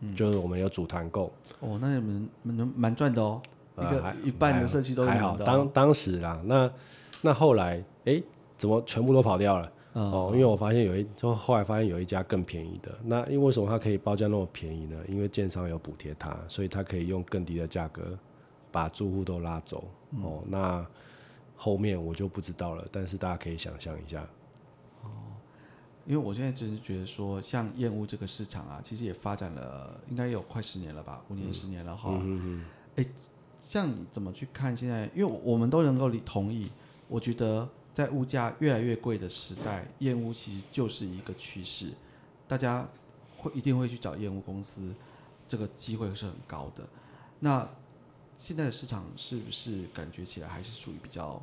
[0.00, 1.30] 嗯就是我们有组团购。
[1.60, 3.42] 哦，那你们蛮蛮赚的哦，
[3.76, 5.36] 一个一半的社区都还好。
[5.36, 6.72] 当当时啦，那
[7.20, 8.22] 那后来哎，
[8.56, 9.72] 怎么全部都跑掉了？
[9.94, 12.98] 哦，因为我发现有一，就后来发现有一家更便宜的。
[13.04, 14.96] 那因为为什么它可以报价那么便宜呢？
[15.08, 18.18] 因为建商有补贴它，所以它可以用更低的价格。
[18.72, 19.84] 把住户都拉走
[20.20, 20.84] 哦，那
[21.54, 22.84] 后面我就不知道了。
[22.90, 24.20] 但是大家可以想象一下
[25.04, 25.06] 哦，
[26.04, 32.18] 因为我现在只是觉得说，像燕屋这个市场啊，其实也发展了，应该有快十年了吧，五年十年了哈。
[32.20, 32.64] 嗯
[32.96, 33.06] 哎，
[33.60, 35.08] 像你怎么去看现在？
[35.14, 36.68] 因为我们都能够理同意，
[37.06, 41.90] 我觉得在物价越来越贵的时代，燕屋其实就是一个趋势，
[42.46, 42.86] 大家
[43.38, 44.92] 会一定会去找燕屋公司，
[45.48, 46.84] 这个机会是很高的。
[47.38, 47.66] 那
[48.36, 51.40] 现在的市场是不是感觉起来还是属于比较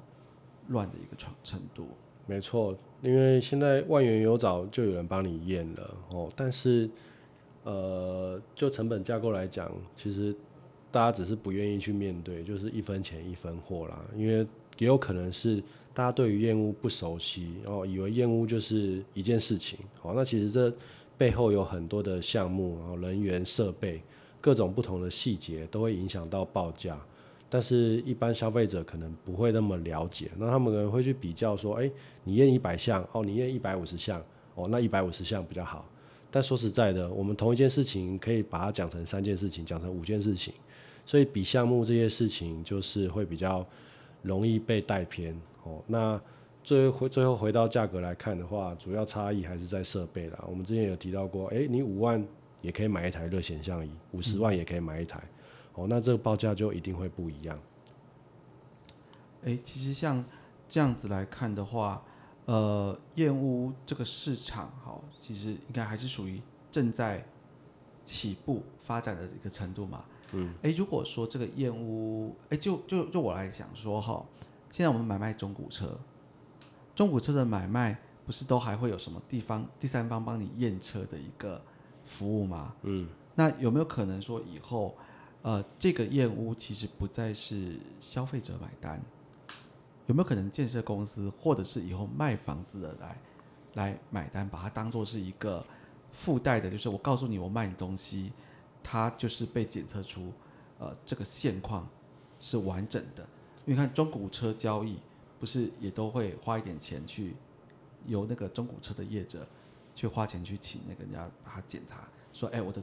[0.67, 1.87] 乱的一个程程度？
[2.27, 6.89] 没错，因为现在万元有找就有人帮你验了哦，但是
[7.63, 10.35] 呃，就成本架构来讲，其实
[10.91, 13.99] 大家只是不愿意去面对，就是一分钱一分货啦。
[14.15, 14.45] 因为
[14.77, 20.73] 也有可能是大家对于验屋不熟悉，然后以为验屋就是一件事情，哦，那其实这。
[21.17, 24.01] 背后有很多的项目，然后人员、设备，
[24.39, 26.99] 各种不同的细节都会影响到报价。
[27.47, 31.91] 但是，一般消费者可能不会那么了解，那他们可能会去比较说，哎，
[32.23, 34.19] 你验一百项，哦，你验一百五十项，
[34.56, 35.88] 哦，那一百五十项比较好。
[36.32, 40.51] 但说实在的，我们同一件事情可以把它讲成三件事情，讲成五件事情，
[41.06, 43.63] 所以比项目这些事情就是会比较
[44.23, 45.39] 容易被带偏。
[45.63, 46.19] 哦，那
[46.63, 50.43] 最回最后回到价格来看的话，主要差异还是在设备啦。
[50.47, 52.24] 我们之前有提到过，哎，你五万
[52.62, 55.21] 也可以买一台热显像仪，五十万也可以买一台。
[55.74, 57.60] 哦，那这个报价就一定会不一样。
[59.43, 60.24] 哎，其实像
[60.67, 62.04] 这样子来看的话，
[62.45, 67.26] 呃，燕屋这个市场，好，其实应该还是属于正在
[68.04, 70.06] 起步发展的一个程度嘛。
[70.34, 70.54] 嗯。
[70.62, 74.24] 哎，如果说这个燕屋，哎，就就就我来讲说哈，
[74.71, 75.95] 现在我们买卖中古车，
[76.95, 81.62] 中古车的买卖不是都还会有什么地方第三方帮你验车的一个
[82.05, 82.73] 服务吗？
[82.81, 83.07] 嗯。
[83.36, 84.97] 那有没有可能说以后？
[85.43, 89.01] 呃，这个验屋其实不再是消费者买单，
[90.05, 93.17] 有没有可能建设公司或者是以后卖房子的来
[93.73, 95.65] 来买单，把它当做是一个
[96.12, 98.31] 附带的，就是我告诉你我卖你东西，
[98.84, 100.31] 它就是被检测出
[100.77, 101.89] 呃这个现况
[102.39, 103.27] 是完整的。
[103.65, 104.97] 因为看中古车交易，
[105.39, 107.36] 不是也都会花一点钱去
[108.06, 109.47] 由那个中古车的业者
[109.95, 112.82] 去花钱去请那个人家把它检查，说哎我的。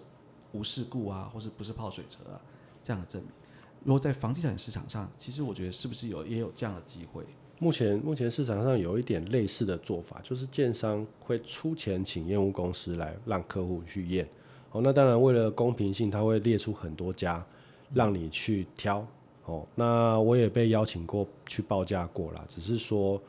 [0.53, 2.41] 无事故啊，或是不是泡水车啊，
[2.83, 3.31] 这样的证明。
[3.85, 7.23] 如果在房地产市场上，其实我觉得是不是有也有这样的机会？
[7.59, 14.27] 目前目前市场上有一点类似的做法，就是建商会出钱请验屋公司来让客户去验。
[14.71, 17.45] 哦，那当然为了公平性，他会列出很多家
[17.93, 19.07] 让你去挑。
[19.49, 23.21] 哦，那我也被邀请过去报价过了，只是说，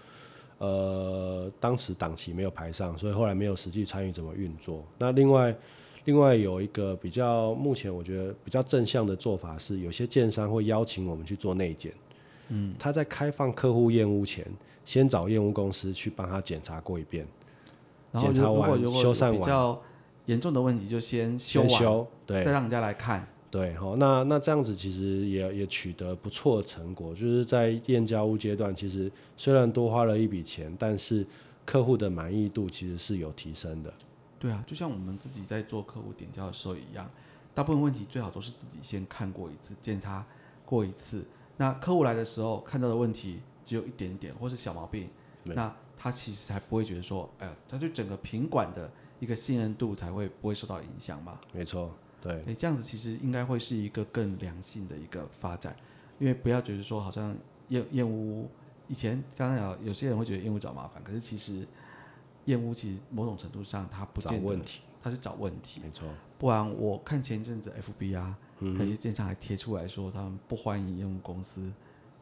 [0.59, 4.83] 呃，当时档期没有排上，所以后来没有实际参与怎么运作。
[4.97, 5.55] 那另外。
[6.05, 11.93] 另外有一个比较，目前我觉得比较正向的做法是，有些建商会邀请我们去做内检。
[12.47, 14.43] 嗯，他在开放客户验屋前，
[14.85, 17.27] 先找验屋公司去帮他检查过一遍，
[18.13, 19.79] 检查完修缮完，比较
[20.25, 23.27] 严重的问题就先修完，对，再让人家来看。
[23.51, 31.25] 对，好，那那这样子其实也也取得不错的成果，就是在验交屋阶段，其实虽然多花了一笔钱，但是
[31.65, 33.91] 客户的满意度其实是有提升的。
[34.37, 37.09] 对啊，就像我们自己在做客户点交的时候一样，
[37.53, 40.25] 大部分问题最好都是自己先看过一次，检查
[40.65, 41.25] 过一次。
[41.57, 45.09] 那客户来的时候看到的问题只有一点点，或是小毛病，
[45.43, 51.37] 那他其实才不会觉得说，哎呀，他对整个品管的一个信任度才会不会受到影响嘛？
[51.51, 52.33] 没错，对。
[52.47, 55.75] 哎，这样子其实应该会是一个更良性的一个发展，
[56.19, 57.35] 因为不要觉得说好像
[57.69, 58.47] 厌厌恶
[58.87, 61.67] 以前刚刚有有些人会觉得厌恶找麻烦，可是其实。
[62.45, 65.81] 燕屋其实某种程度上，它不见问题，它是找问题。
[65.83, 66.07] 没错，
[66.39, 71.71] 不然我看前一阵子 FB 啊，有些建商还贴出来说他们不欢迎验屋公司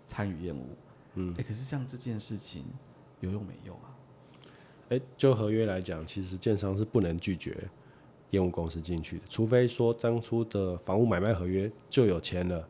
[0.05, 0.67] 参与燕屋。
[1.13, 2.65] 嗯，哎，可是像这件事情
[3.21, 3.95] 有用没用啊？
[4.89, 7.69] 哎，就合约来讲，其实建商是不能拒绝
[8.31, 12.67] 验屋公司进去的，除非说当初的房屋买卖合约就有签了，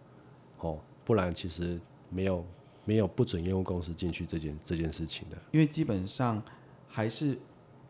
[0.59, 2.45] 哦，不然其实没有
[2.85, 5.37] 没有不准业务公司进去这件这件事情的。
[5.51, 6.41] 因为基本上。
[6.89, 7.37] 还是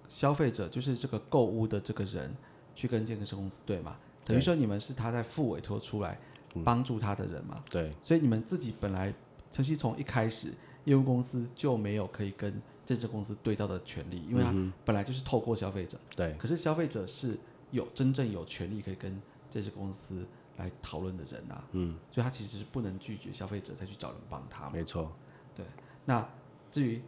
[0.10, 2.36] 消费者，就是这个购物的这个人
[2.74, 3.96] 去跟建设公司对嘛？
[4.26, 6.20] 等于说你们是他在付委托出来
[6.64, 7.64] 帮助他的人嘛？
[7.70, 7.94] 对。
[8.02, 9.14] 所以你们自己本来
[9.52, 10.52] 晨曦从一开始
[10.86, 14.52] 业务公司就没有可以跟建设公司对到的权利，因为他
[14.84, 15.98] 本来就是透过消费者。
[16.16, 16.36] 对。
[16.40, 17.38] 可是消费者是
[17.78, 21.63] 有真正有权利可以跟这些公司来讨论的人啊。
[21.72, 21.98] 嗯。
[22.12, 24.70] 所以他其实是不能拒绝消费者再去找人帮他。
[24.70, 25.12] 没错。
[25.56, 25.66] 对。
[26.06, 26.28] 那
[26.72, 27.02] 至于。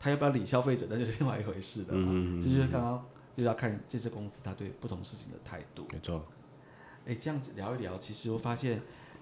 [0.00, 1.92] 他要不要理消费者，那就是另外一回事的。
[1.92, 3.04] 嗯嗯这就是刚刚
[3.36, 5.84] 就要看这些公司他对不同事情的态度。
[5.92, 6.24] 没错。
[7.04, 8.80] 哎，这样子聊一聊，其实我发现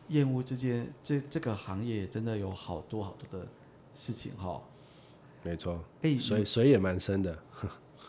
[0.08, 3.48] 厌恶之间这这个行业真的有好多好多的
[3.94, 4.60] 事情哈。
[5.44, 5.82] 没错。
[6.02, 7.38] 哎，水水也蛮深的。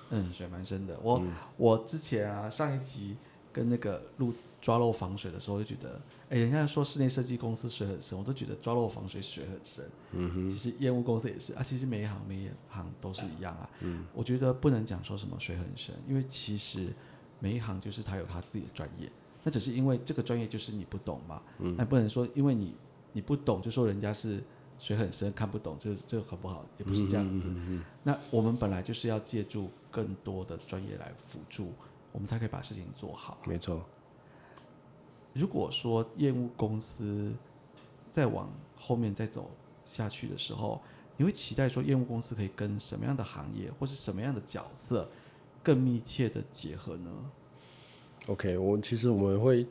[0.10, 1.00] 嗯，水蛮深的。
[1.02, 1.24] 我
[1.58, 3.18] 我之前啊，上一集
[3.52, 6.02] 跟那个录抓漏防水的时候，就觉得。
[6.30, 9.90] 哎，人家说室内设计公司水很深，我都觉得抓漏防水水很深。
[10.12, 13.70] 嗯哼，其实业务公司也是啊，其实每一行每一行都是一样啊。
[13.80, 16.94] 嗯，我觉得不能讲说什么水很深，因为其实
[17.40, 19.10] 每一行就是他有他自己的专业，
[19.44, 21.42] 那只是因为这个专业就是你不懂嘛。
[21.60, 22.76] 嗯，那不能说因为你
[23.14, 24.44] 你不懂就说人家是
[24.80, 26.66] 水很深看不懂，这这很不好？
[26.78, 27.48] 也不是这样子。
[28.04, 31.72] 那我们本来就是要借助更多的专业来辅助，
[32.12, 33.38] 我们才可以把事情做好。
[33.46, 33.84] 没错。
[35.34, 37.34] 如果说业务公司
[38.10, 39.52] 再往后面再走
[39.86, 40.82] 下去的时候，
[41.16, 45.10] 你会期待说业务公司可以跟什么样的行业或是什么样的角色
[45.64, 47.12] 更密切的结合呢
[48.28, 49.68] ？OK，我其实我们会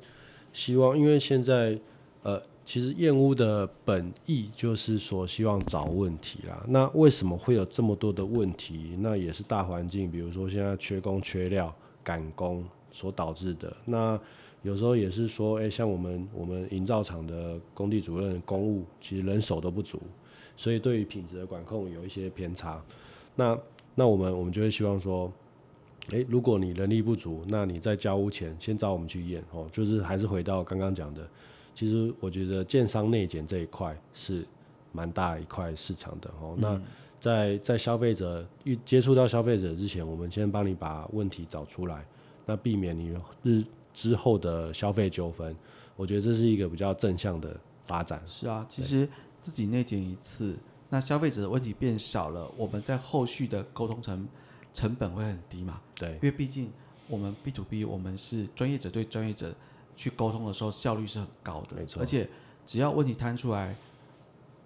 [0.52, 1.78] 希望，因为现在
[2.22, 6.64] 呃，其实验屋的本意就是说希望找问题啦。
[6.66, 8.96] 那为什么会有这么多的问题？
[8.98, 13.74] 那也是大环境，比如说现在缺工、缺料、赶工所导致的。
[13.84, 14.18] 那
[14.62, 20.02] 有时候也是说，哎、像我们我们营造厂的工地主任、公务，其实人手都不足，
[20.56, 22.82] 所以对于品质的管控有一些偏差。
[23.36, 23.56] 那
[23.94, 25.32] 那我们我们就会希望说，
[26.10, 31.28] 诶，如果你人力不足，那你在交屋前先找我们去验哦，就是还是回到刚刚讲的，
[31.76, 34.44] 其实我觉得建商内检这一块是
[34.92, 36.56] 蛮大一块市场的哦。
[36.56, 36.80] 那
[37.20, 42.04] 在在消费者遇接触到消费者之前，我们先帮你把问题找出来，
[42.46, 43.62] 那避免你日
[43.92, 45.54] 之后的消费纠纷，
[45.96, 47.54] 我觉得这是一个比较正向的
[47.86, 48.22] 发展。
[48.26, 49.06] 是啊，其实
[49.40, 50.56] 自己内检一次，
[50.88, 54.26] 那消费者的问题变少了，我们在后续的沟通成
[54.72, 55.80] 成本会很低嘛？
[55.94, 56.70] 对因为毕竟
[57.08, 59.54] 我们 B to B，我们是专业者对专业者
[59.96, 62.28] 去沟通的时候，效率是很高的，没错而且
[62.64, 63.74] 只要问题摊出来，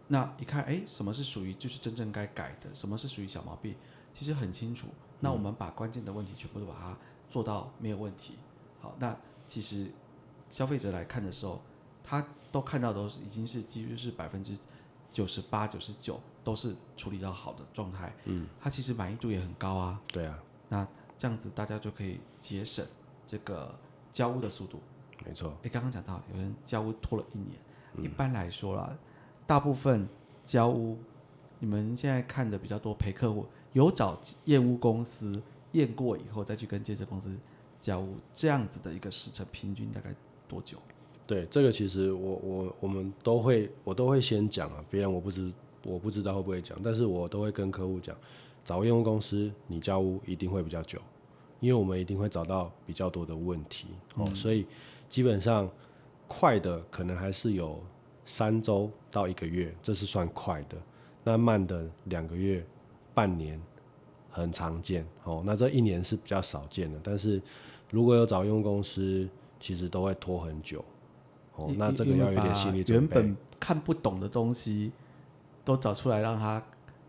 [0.09, 3.75] 那一看，哎，什么是属于就是真正该改的，什么是属于小毛病，
[4.13, 4.89] 其实很清楚。
[5.21, 6.97] 那我们把关键的问题全部都把它
[7.29, 8.39] 做到没有问题。
[8.81, 9.17] 好，那
[9.47, 9.91] 其实
[10.51, 11.61] 消费者来看的时候，
[12.03, 14.59] 他都看到都是已经是几乎是百分之
[15.13, 18.13] 九十八、九十九都是处理到好的状态。
[18.25, 20.01] 嗯，他其实满意度也很高啊。
[20.09, 22.85] 对啊，那这样子大家就可以节省
[23.27, 23.79] 这个
[24.11, 24.81] 交屋的速度。
[25.27, 27.53] 没错，你，刚刚讲到有人交屋拖了一年，
[27.99, 28.97] 一般来说啦，
[29.47, 30.09] 大部分
[30.45, 30.97] 交屋，
[31.59, 35.43] 你们现在看的比较多陪客户，有找验屋公司
[35.73, 37.37] 验过以后再去跟建设公司
[37.81, 40.15] 交屋，这样子的一个时程平均大概
[40.49, 40.79] 多久？
[41.27, 45.53] 对这个其实我我我们都会我都会先讲啊，别人我不知
[45.85, 48.17] 我不知道会不会讲，但是我都会跟客户讲，
[48.65, 50.99] 找验屋公司你交屋一定会比较久，
[51.61, 53.87] 因为我们一定会找到比较多的问题。
[54.17, 54.67] 哦，所以
[55.11, 55.69] 基本上
[56.27, 57.83] 快的可能还是有
[58.25, 60.79] 三周到一个月，这是算快的，
[61.25, 62.65] 那慢的两个月、
[63.13, 63.61] 半年
[64.31, 67.43] 很常见哦，那这一年是比较少见的，但是
[67.91, 70.85] 如果有找用公司，其实都会拖很久。
[71.57, 73.17] 哦，那这个要有点心理准备。
[73.17, 74.93] 原本看不懂的东西
[75.65, 76.65] 都找出来，让他，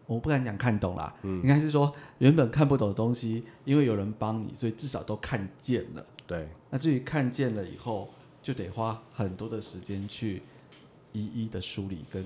[0.08, 6.04] 我不敢讲看懂啦，嗯应该是说原本看不懂的东西，因为有人帮你，所以至少都看见了。
[6.28, 8.10] 对，那至于看见了以后，
[8.42, 10.42] 就得花很多的时间去
[11.12, 12.26] 一一的梳理跟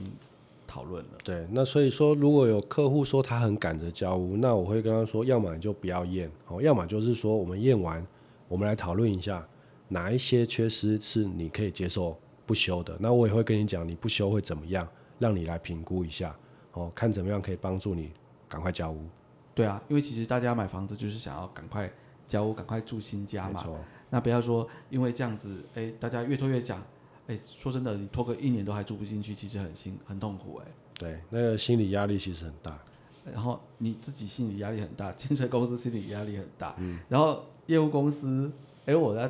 [0.68, 1.12] 讨论了。
[1.24, 8.06] 对，那所以说，如果有客户说他很赶着交屋，那我会跟他说，要么你就不要验，哦，要么就是说我们验完，
[8.48, 9.48] 我们来讨论一下
[9.88, 12.96] 哪一些缺失是你可以接受不修的。
[13.00, 14.88] 那我也会跟你讲，你不修会怎么样，
[15.20, 16.36] 让你来评估一下，
[16.74, 18.12] 哦，看怎么样可以帮助你
[18.48, 19.06] 赶快交屋。
[19.54, 21.90] 对啊，因为其实大家买房子就是想要赶快
[22.28, 23.64] 交屋，赶快住新家嘛。
[24.10, 26.82] 那不要说因为这样子，哎，大家越拖越讲，
[27.28, 30.66] 哎，说真的，你拖个一年都还住不进去，其实很辛很痛苦哎。
[30.98, 32.80] 对，那个心理压力其实很大。
[33.26, 36.76] 然后你自己心理压力很大， 建设公司心理压力很大，
[37.10, 38.52] 然后业务公司，
[38.86, 39.30] 哎，我来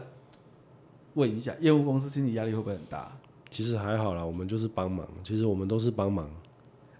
[1.14, 3.18] 问一下，业务公司心理压力会不会很大？
[3.50, 6.30] 其实还好啦，我们就是帮忙，其实我们都是帮忙。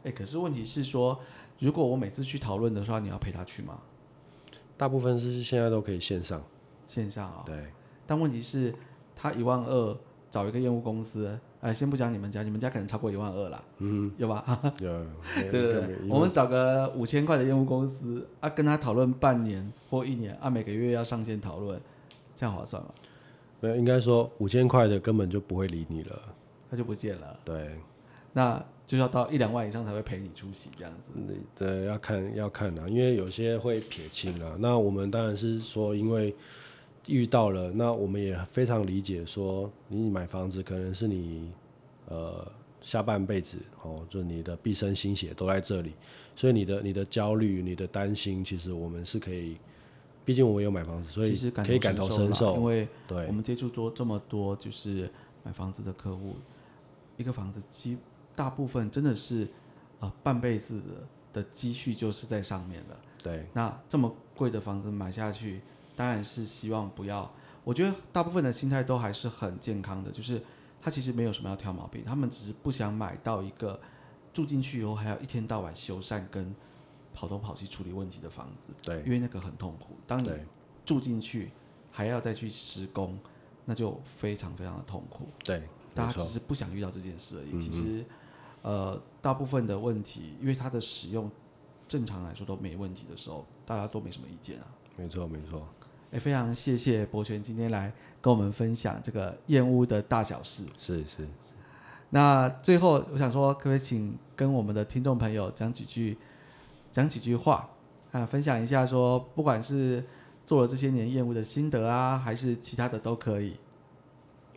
[0.04, 1.20] 哎，可是问题是说，
[1.60, 3.82] 如果我每次去讨论的话，你要陪他去吗？
[4.78, 6.44] 大部分是现在都可以线上，
[6.88, 7.56] 线上啊、对，
[8.06, 8.74] 但问题是，
[9.16, 9.98] 他一万二
[10.30, 14.44] 找一个业务公司，哎，先不讲你们家，你们家可能超过一万二啦，嗯，有吧？
[14.82, 15.06] 有，
[15.36, 21.80] 对对对，我们找个五千块的业务公司啊，跟他讨论半年或一年啊，每个月要上线讨论，
[22.34, 22.90] 这样划算吗？
[23.62, 26.22] 没有应该说五千块的根本就不会理你了。
[26.70, 27.80] 他就不见了，对，
[28.34, 31.12] 那就要到一两万以上才会陪你出席这样子。
[31.56, 34.56] 对，要看要看啊，因为有些会撇清啊。
[34.60, 36.36] 那我们当然是说，因为
[37.08, 41.52] 遇到了，那我们也非常理解说，你买房子可能是你
[42.08, 42.48] 呃
[42.82, 45.94] 下半辈子哦，就你的毕生心血都在这里，
[46.36, 49.58] 所以你的你的焦虑、你的担心，其实我们是可以，
[50.24, 52.54] 毕竟我们有买房子，所以可以感同身受因受。
[52.62, 55.10] 为对我们接触多这么多就是
[55.44, 56.36] 买房子的客户，
[57.18, 57.98] 一个房子基
[58.36, 59.44] 大部分真的是
[60.00, 63.00] 啊、呃半辈子的的积蓄就是在上面了。
[63.24, 65.62] 对那这么贵的房子买下去，
[65.96, 67.32] 当然是希望不要。
[67.64, 70.40] 我觉得大部分的心态都还是很健康的，就是
[70.80, 73.80] 他其实没有什么要挑毛病，他们只是不想买到一个
[74.32, 76.54] 住进去以后还要一天到晚修缮跟
[77.12, 79.96] 跑东跑西处理问题的房子，对因为那个很痛苦。
[80.06, 80.30] 当你
[80.86, 81.50] 住进去
[81.90, 83.18] 还要再去施工，
[83.66, 85.28] 那就非常非常的痛苦。
[85.44, 85.64] 对，
[85.96, 87.54] 大家只是不想遇到这件事而已。
[87.54, 88.06] 嗯其实，
[88.66, 91.30] 呃，大部分的问题，因为它的使用
[91.88, 94.66] 正常来说都没问题的时候，大家都没什么意见啊。
[94.98, 95.62] 没错没错。
[96.12, 100.66] 哎，非常谢谢博全今天来跟我们分享这个燕屋的大小事。
[100.80, 101.28] 是是。
[102.10, 106.18] 那最后我想说，可不可以请跟我们的听众朋友讲几句，
[106.92, 107.70] 讲几句话
[108.12, 110.04] 啊，分享一下说，不管是
[110.44, 113.54] 做了这些年燕屋的心得啊，还是其他的都可以。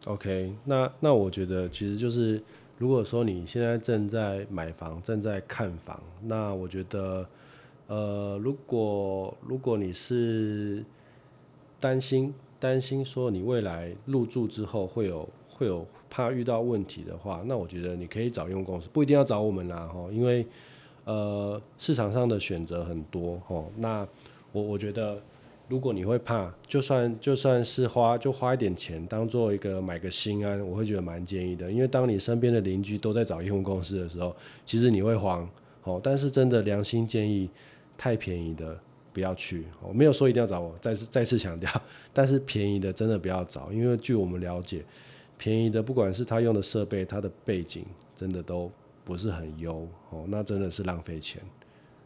[0.07, 2.43] OK，那那我觉得其实就是，
[2.79, 7.27] 如果说你现在正在买房，正在看房，那我觉得，
[7.89, 10.85] 呃，如果如果你是
[11.81, 20.47] 担心担心说你未来入住之后会有会有怕遇到问题的话，那我觉得你可以找用公司，不一定要找我们啦，吼，因为
[21.05, 24.07] 呃市场上的选择很多，吼，那
[24.53, 25.21] 我我觉得。
[25.69, 31.71] 如果你会怕，就算就算是花就花一点钱当做一个买个心安，我会觉得蛮建议的。
[31.71, 35.47] 因为当你身边的邻居都在找业务公司的时候，其实你会慌
[35.85, 36.01] 哦。
[36.03, 37.51] 但是真的良心建议，
[37.99, 38.79] 太便宜的
[39.13, 39.67] 不要去。
[39.83, 41.71] 我没有说一定要找我，再次再次强调，
[42.15, 44.83] 但是便宜的真的不要找，因为据我们了解，
[45.37, 47.85] 便宜的不管是他用的设备，他的背景
[48.17, 48.73] 真的都
[49.05, 51.43] 不是很优哦，那真的是浪费钱。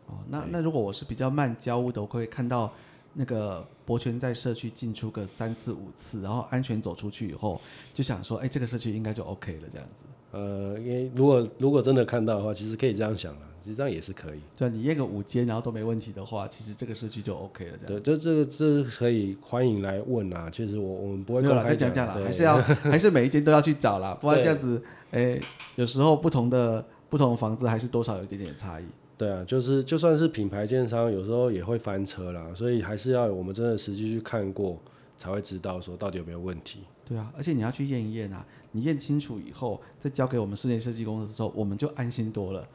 [0.09, 2.73] 哦，那那如果我是比较慢交物的，我会看到。
[3.15, 7.61] 那个博泉在社区进出个三次五次，然后安全走出去以后，
[7.93, 10.05] 就想说，哎，这个社区应该就 OK 了，这样子。
[10.31, 14.41] 呃，因为如果如果真的看到的话，其实可以这样想啊，其实这样也是可以。
[14.57, 18.01] 对，你验个五间，然后都没问题的话，其实这个社区就 OK 了，这样。
[18.01, 20.49] 对，就这个这可以欢迎来问啊。
[20.51, 25.39] 其实我我们不会公开讲讲了，还是要 还是每一间都要去找啦，不然这样子，哎，
[25.77, 28.85] 有时候不同的不同的房子还是多少有一点点差异。
[29.19, 34.77] 对啊，就是就算是品牌建商，有时候也会翻车啦，所以还是要我们真的实际去看过，
[35.17, 36.81] 才会知道说到底有没有问题。
[37.05, 42.67] 对啊，而且你要去验一验啊，你验清楚以后，再交给我们室内设计公司的时候，我们就安心多了。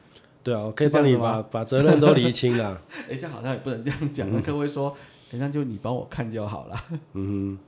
[0.42, 2.80] 对啊，我可以帮你把把责任都厘清了。
[3.10, 4.96] 哎，这样好像也不能这样讲，那各位说，
[5.32, 6.84] 哎，那就你帮我看就好了。
[7.12, 7.58] 嗯。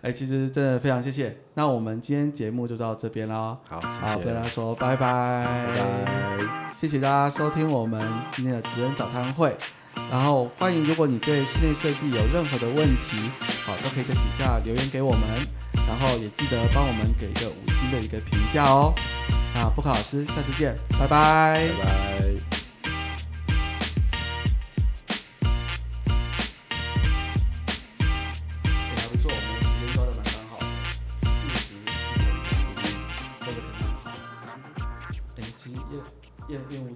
[0.00, 1.36] 哎，其实真的非常谢谢。
[1.54, 3.58] 那我们今天节目就到这边了。
[3.68, 5.46] 好，好，跟大家说拜拜。
[5.76, 6.72] 拜拜。
[6.74, 9.56] 谢谢大家收听我们今天的职人早餐会。
[10.10, 13.30] 然后欢迎，如果你对室内设计有任何的问题，
[13.64, 15.20] 好，都可以在底下留言给我们。
[15.74, 18.92] 然后也记得帮我们给一个五星的一个评价哦。
[19.54, 21.68] 那布克老师，下次见，拜拜。
[21.78, 22.31] 拜拜。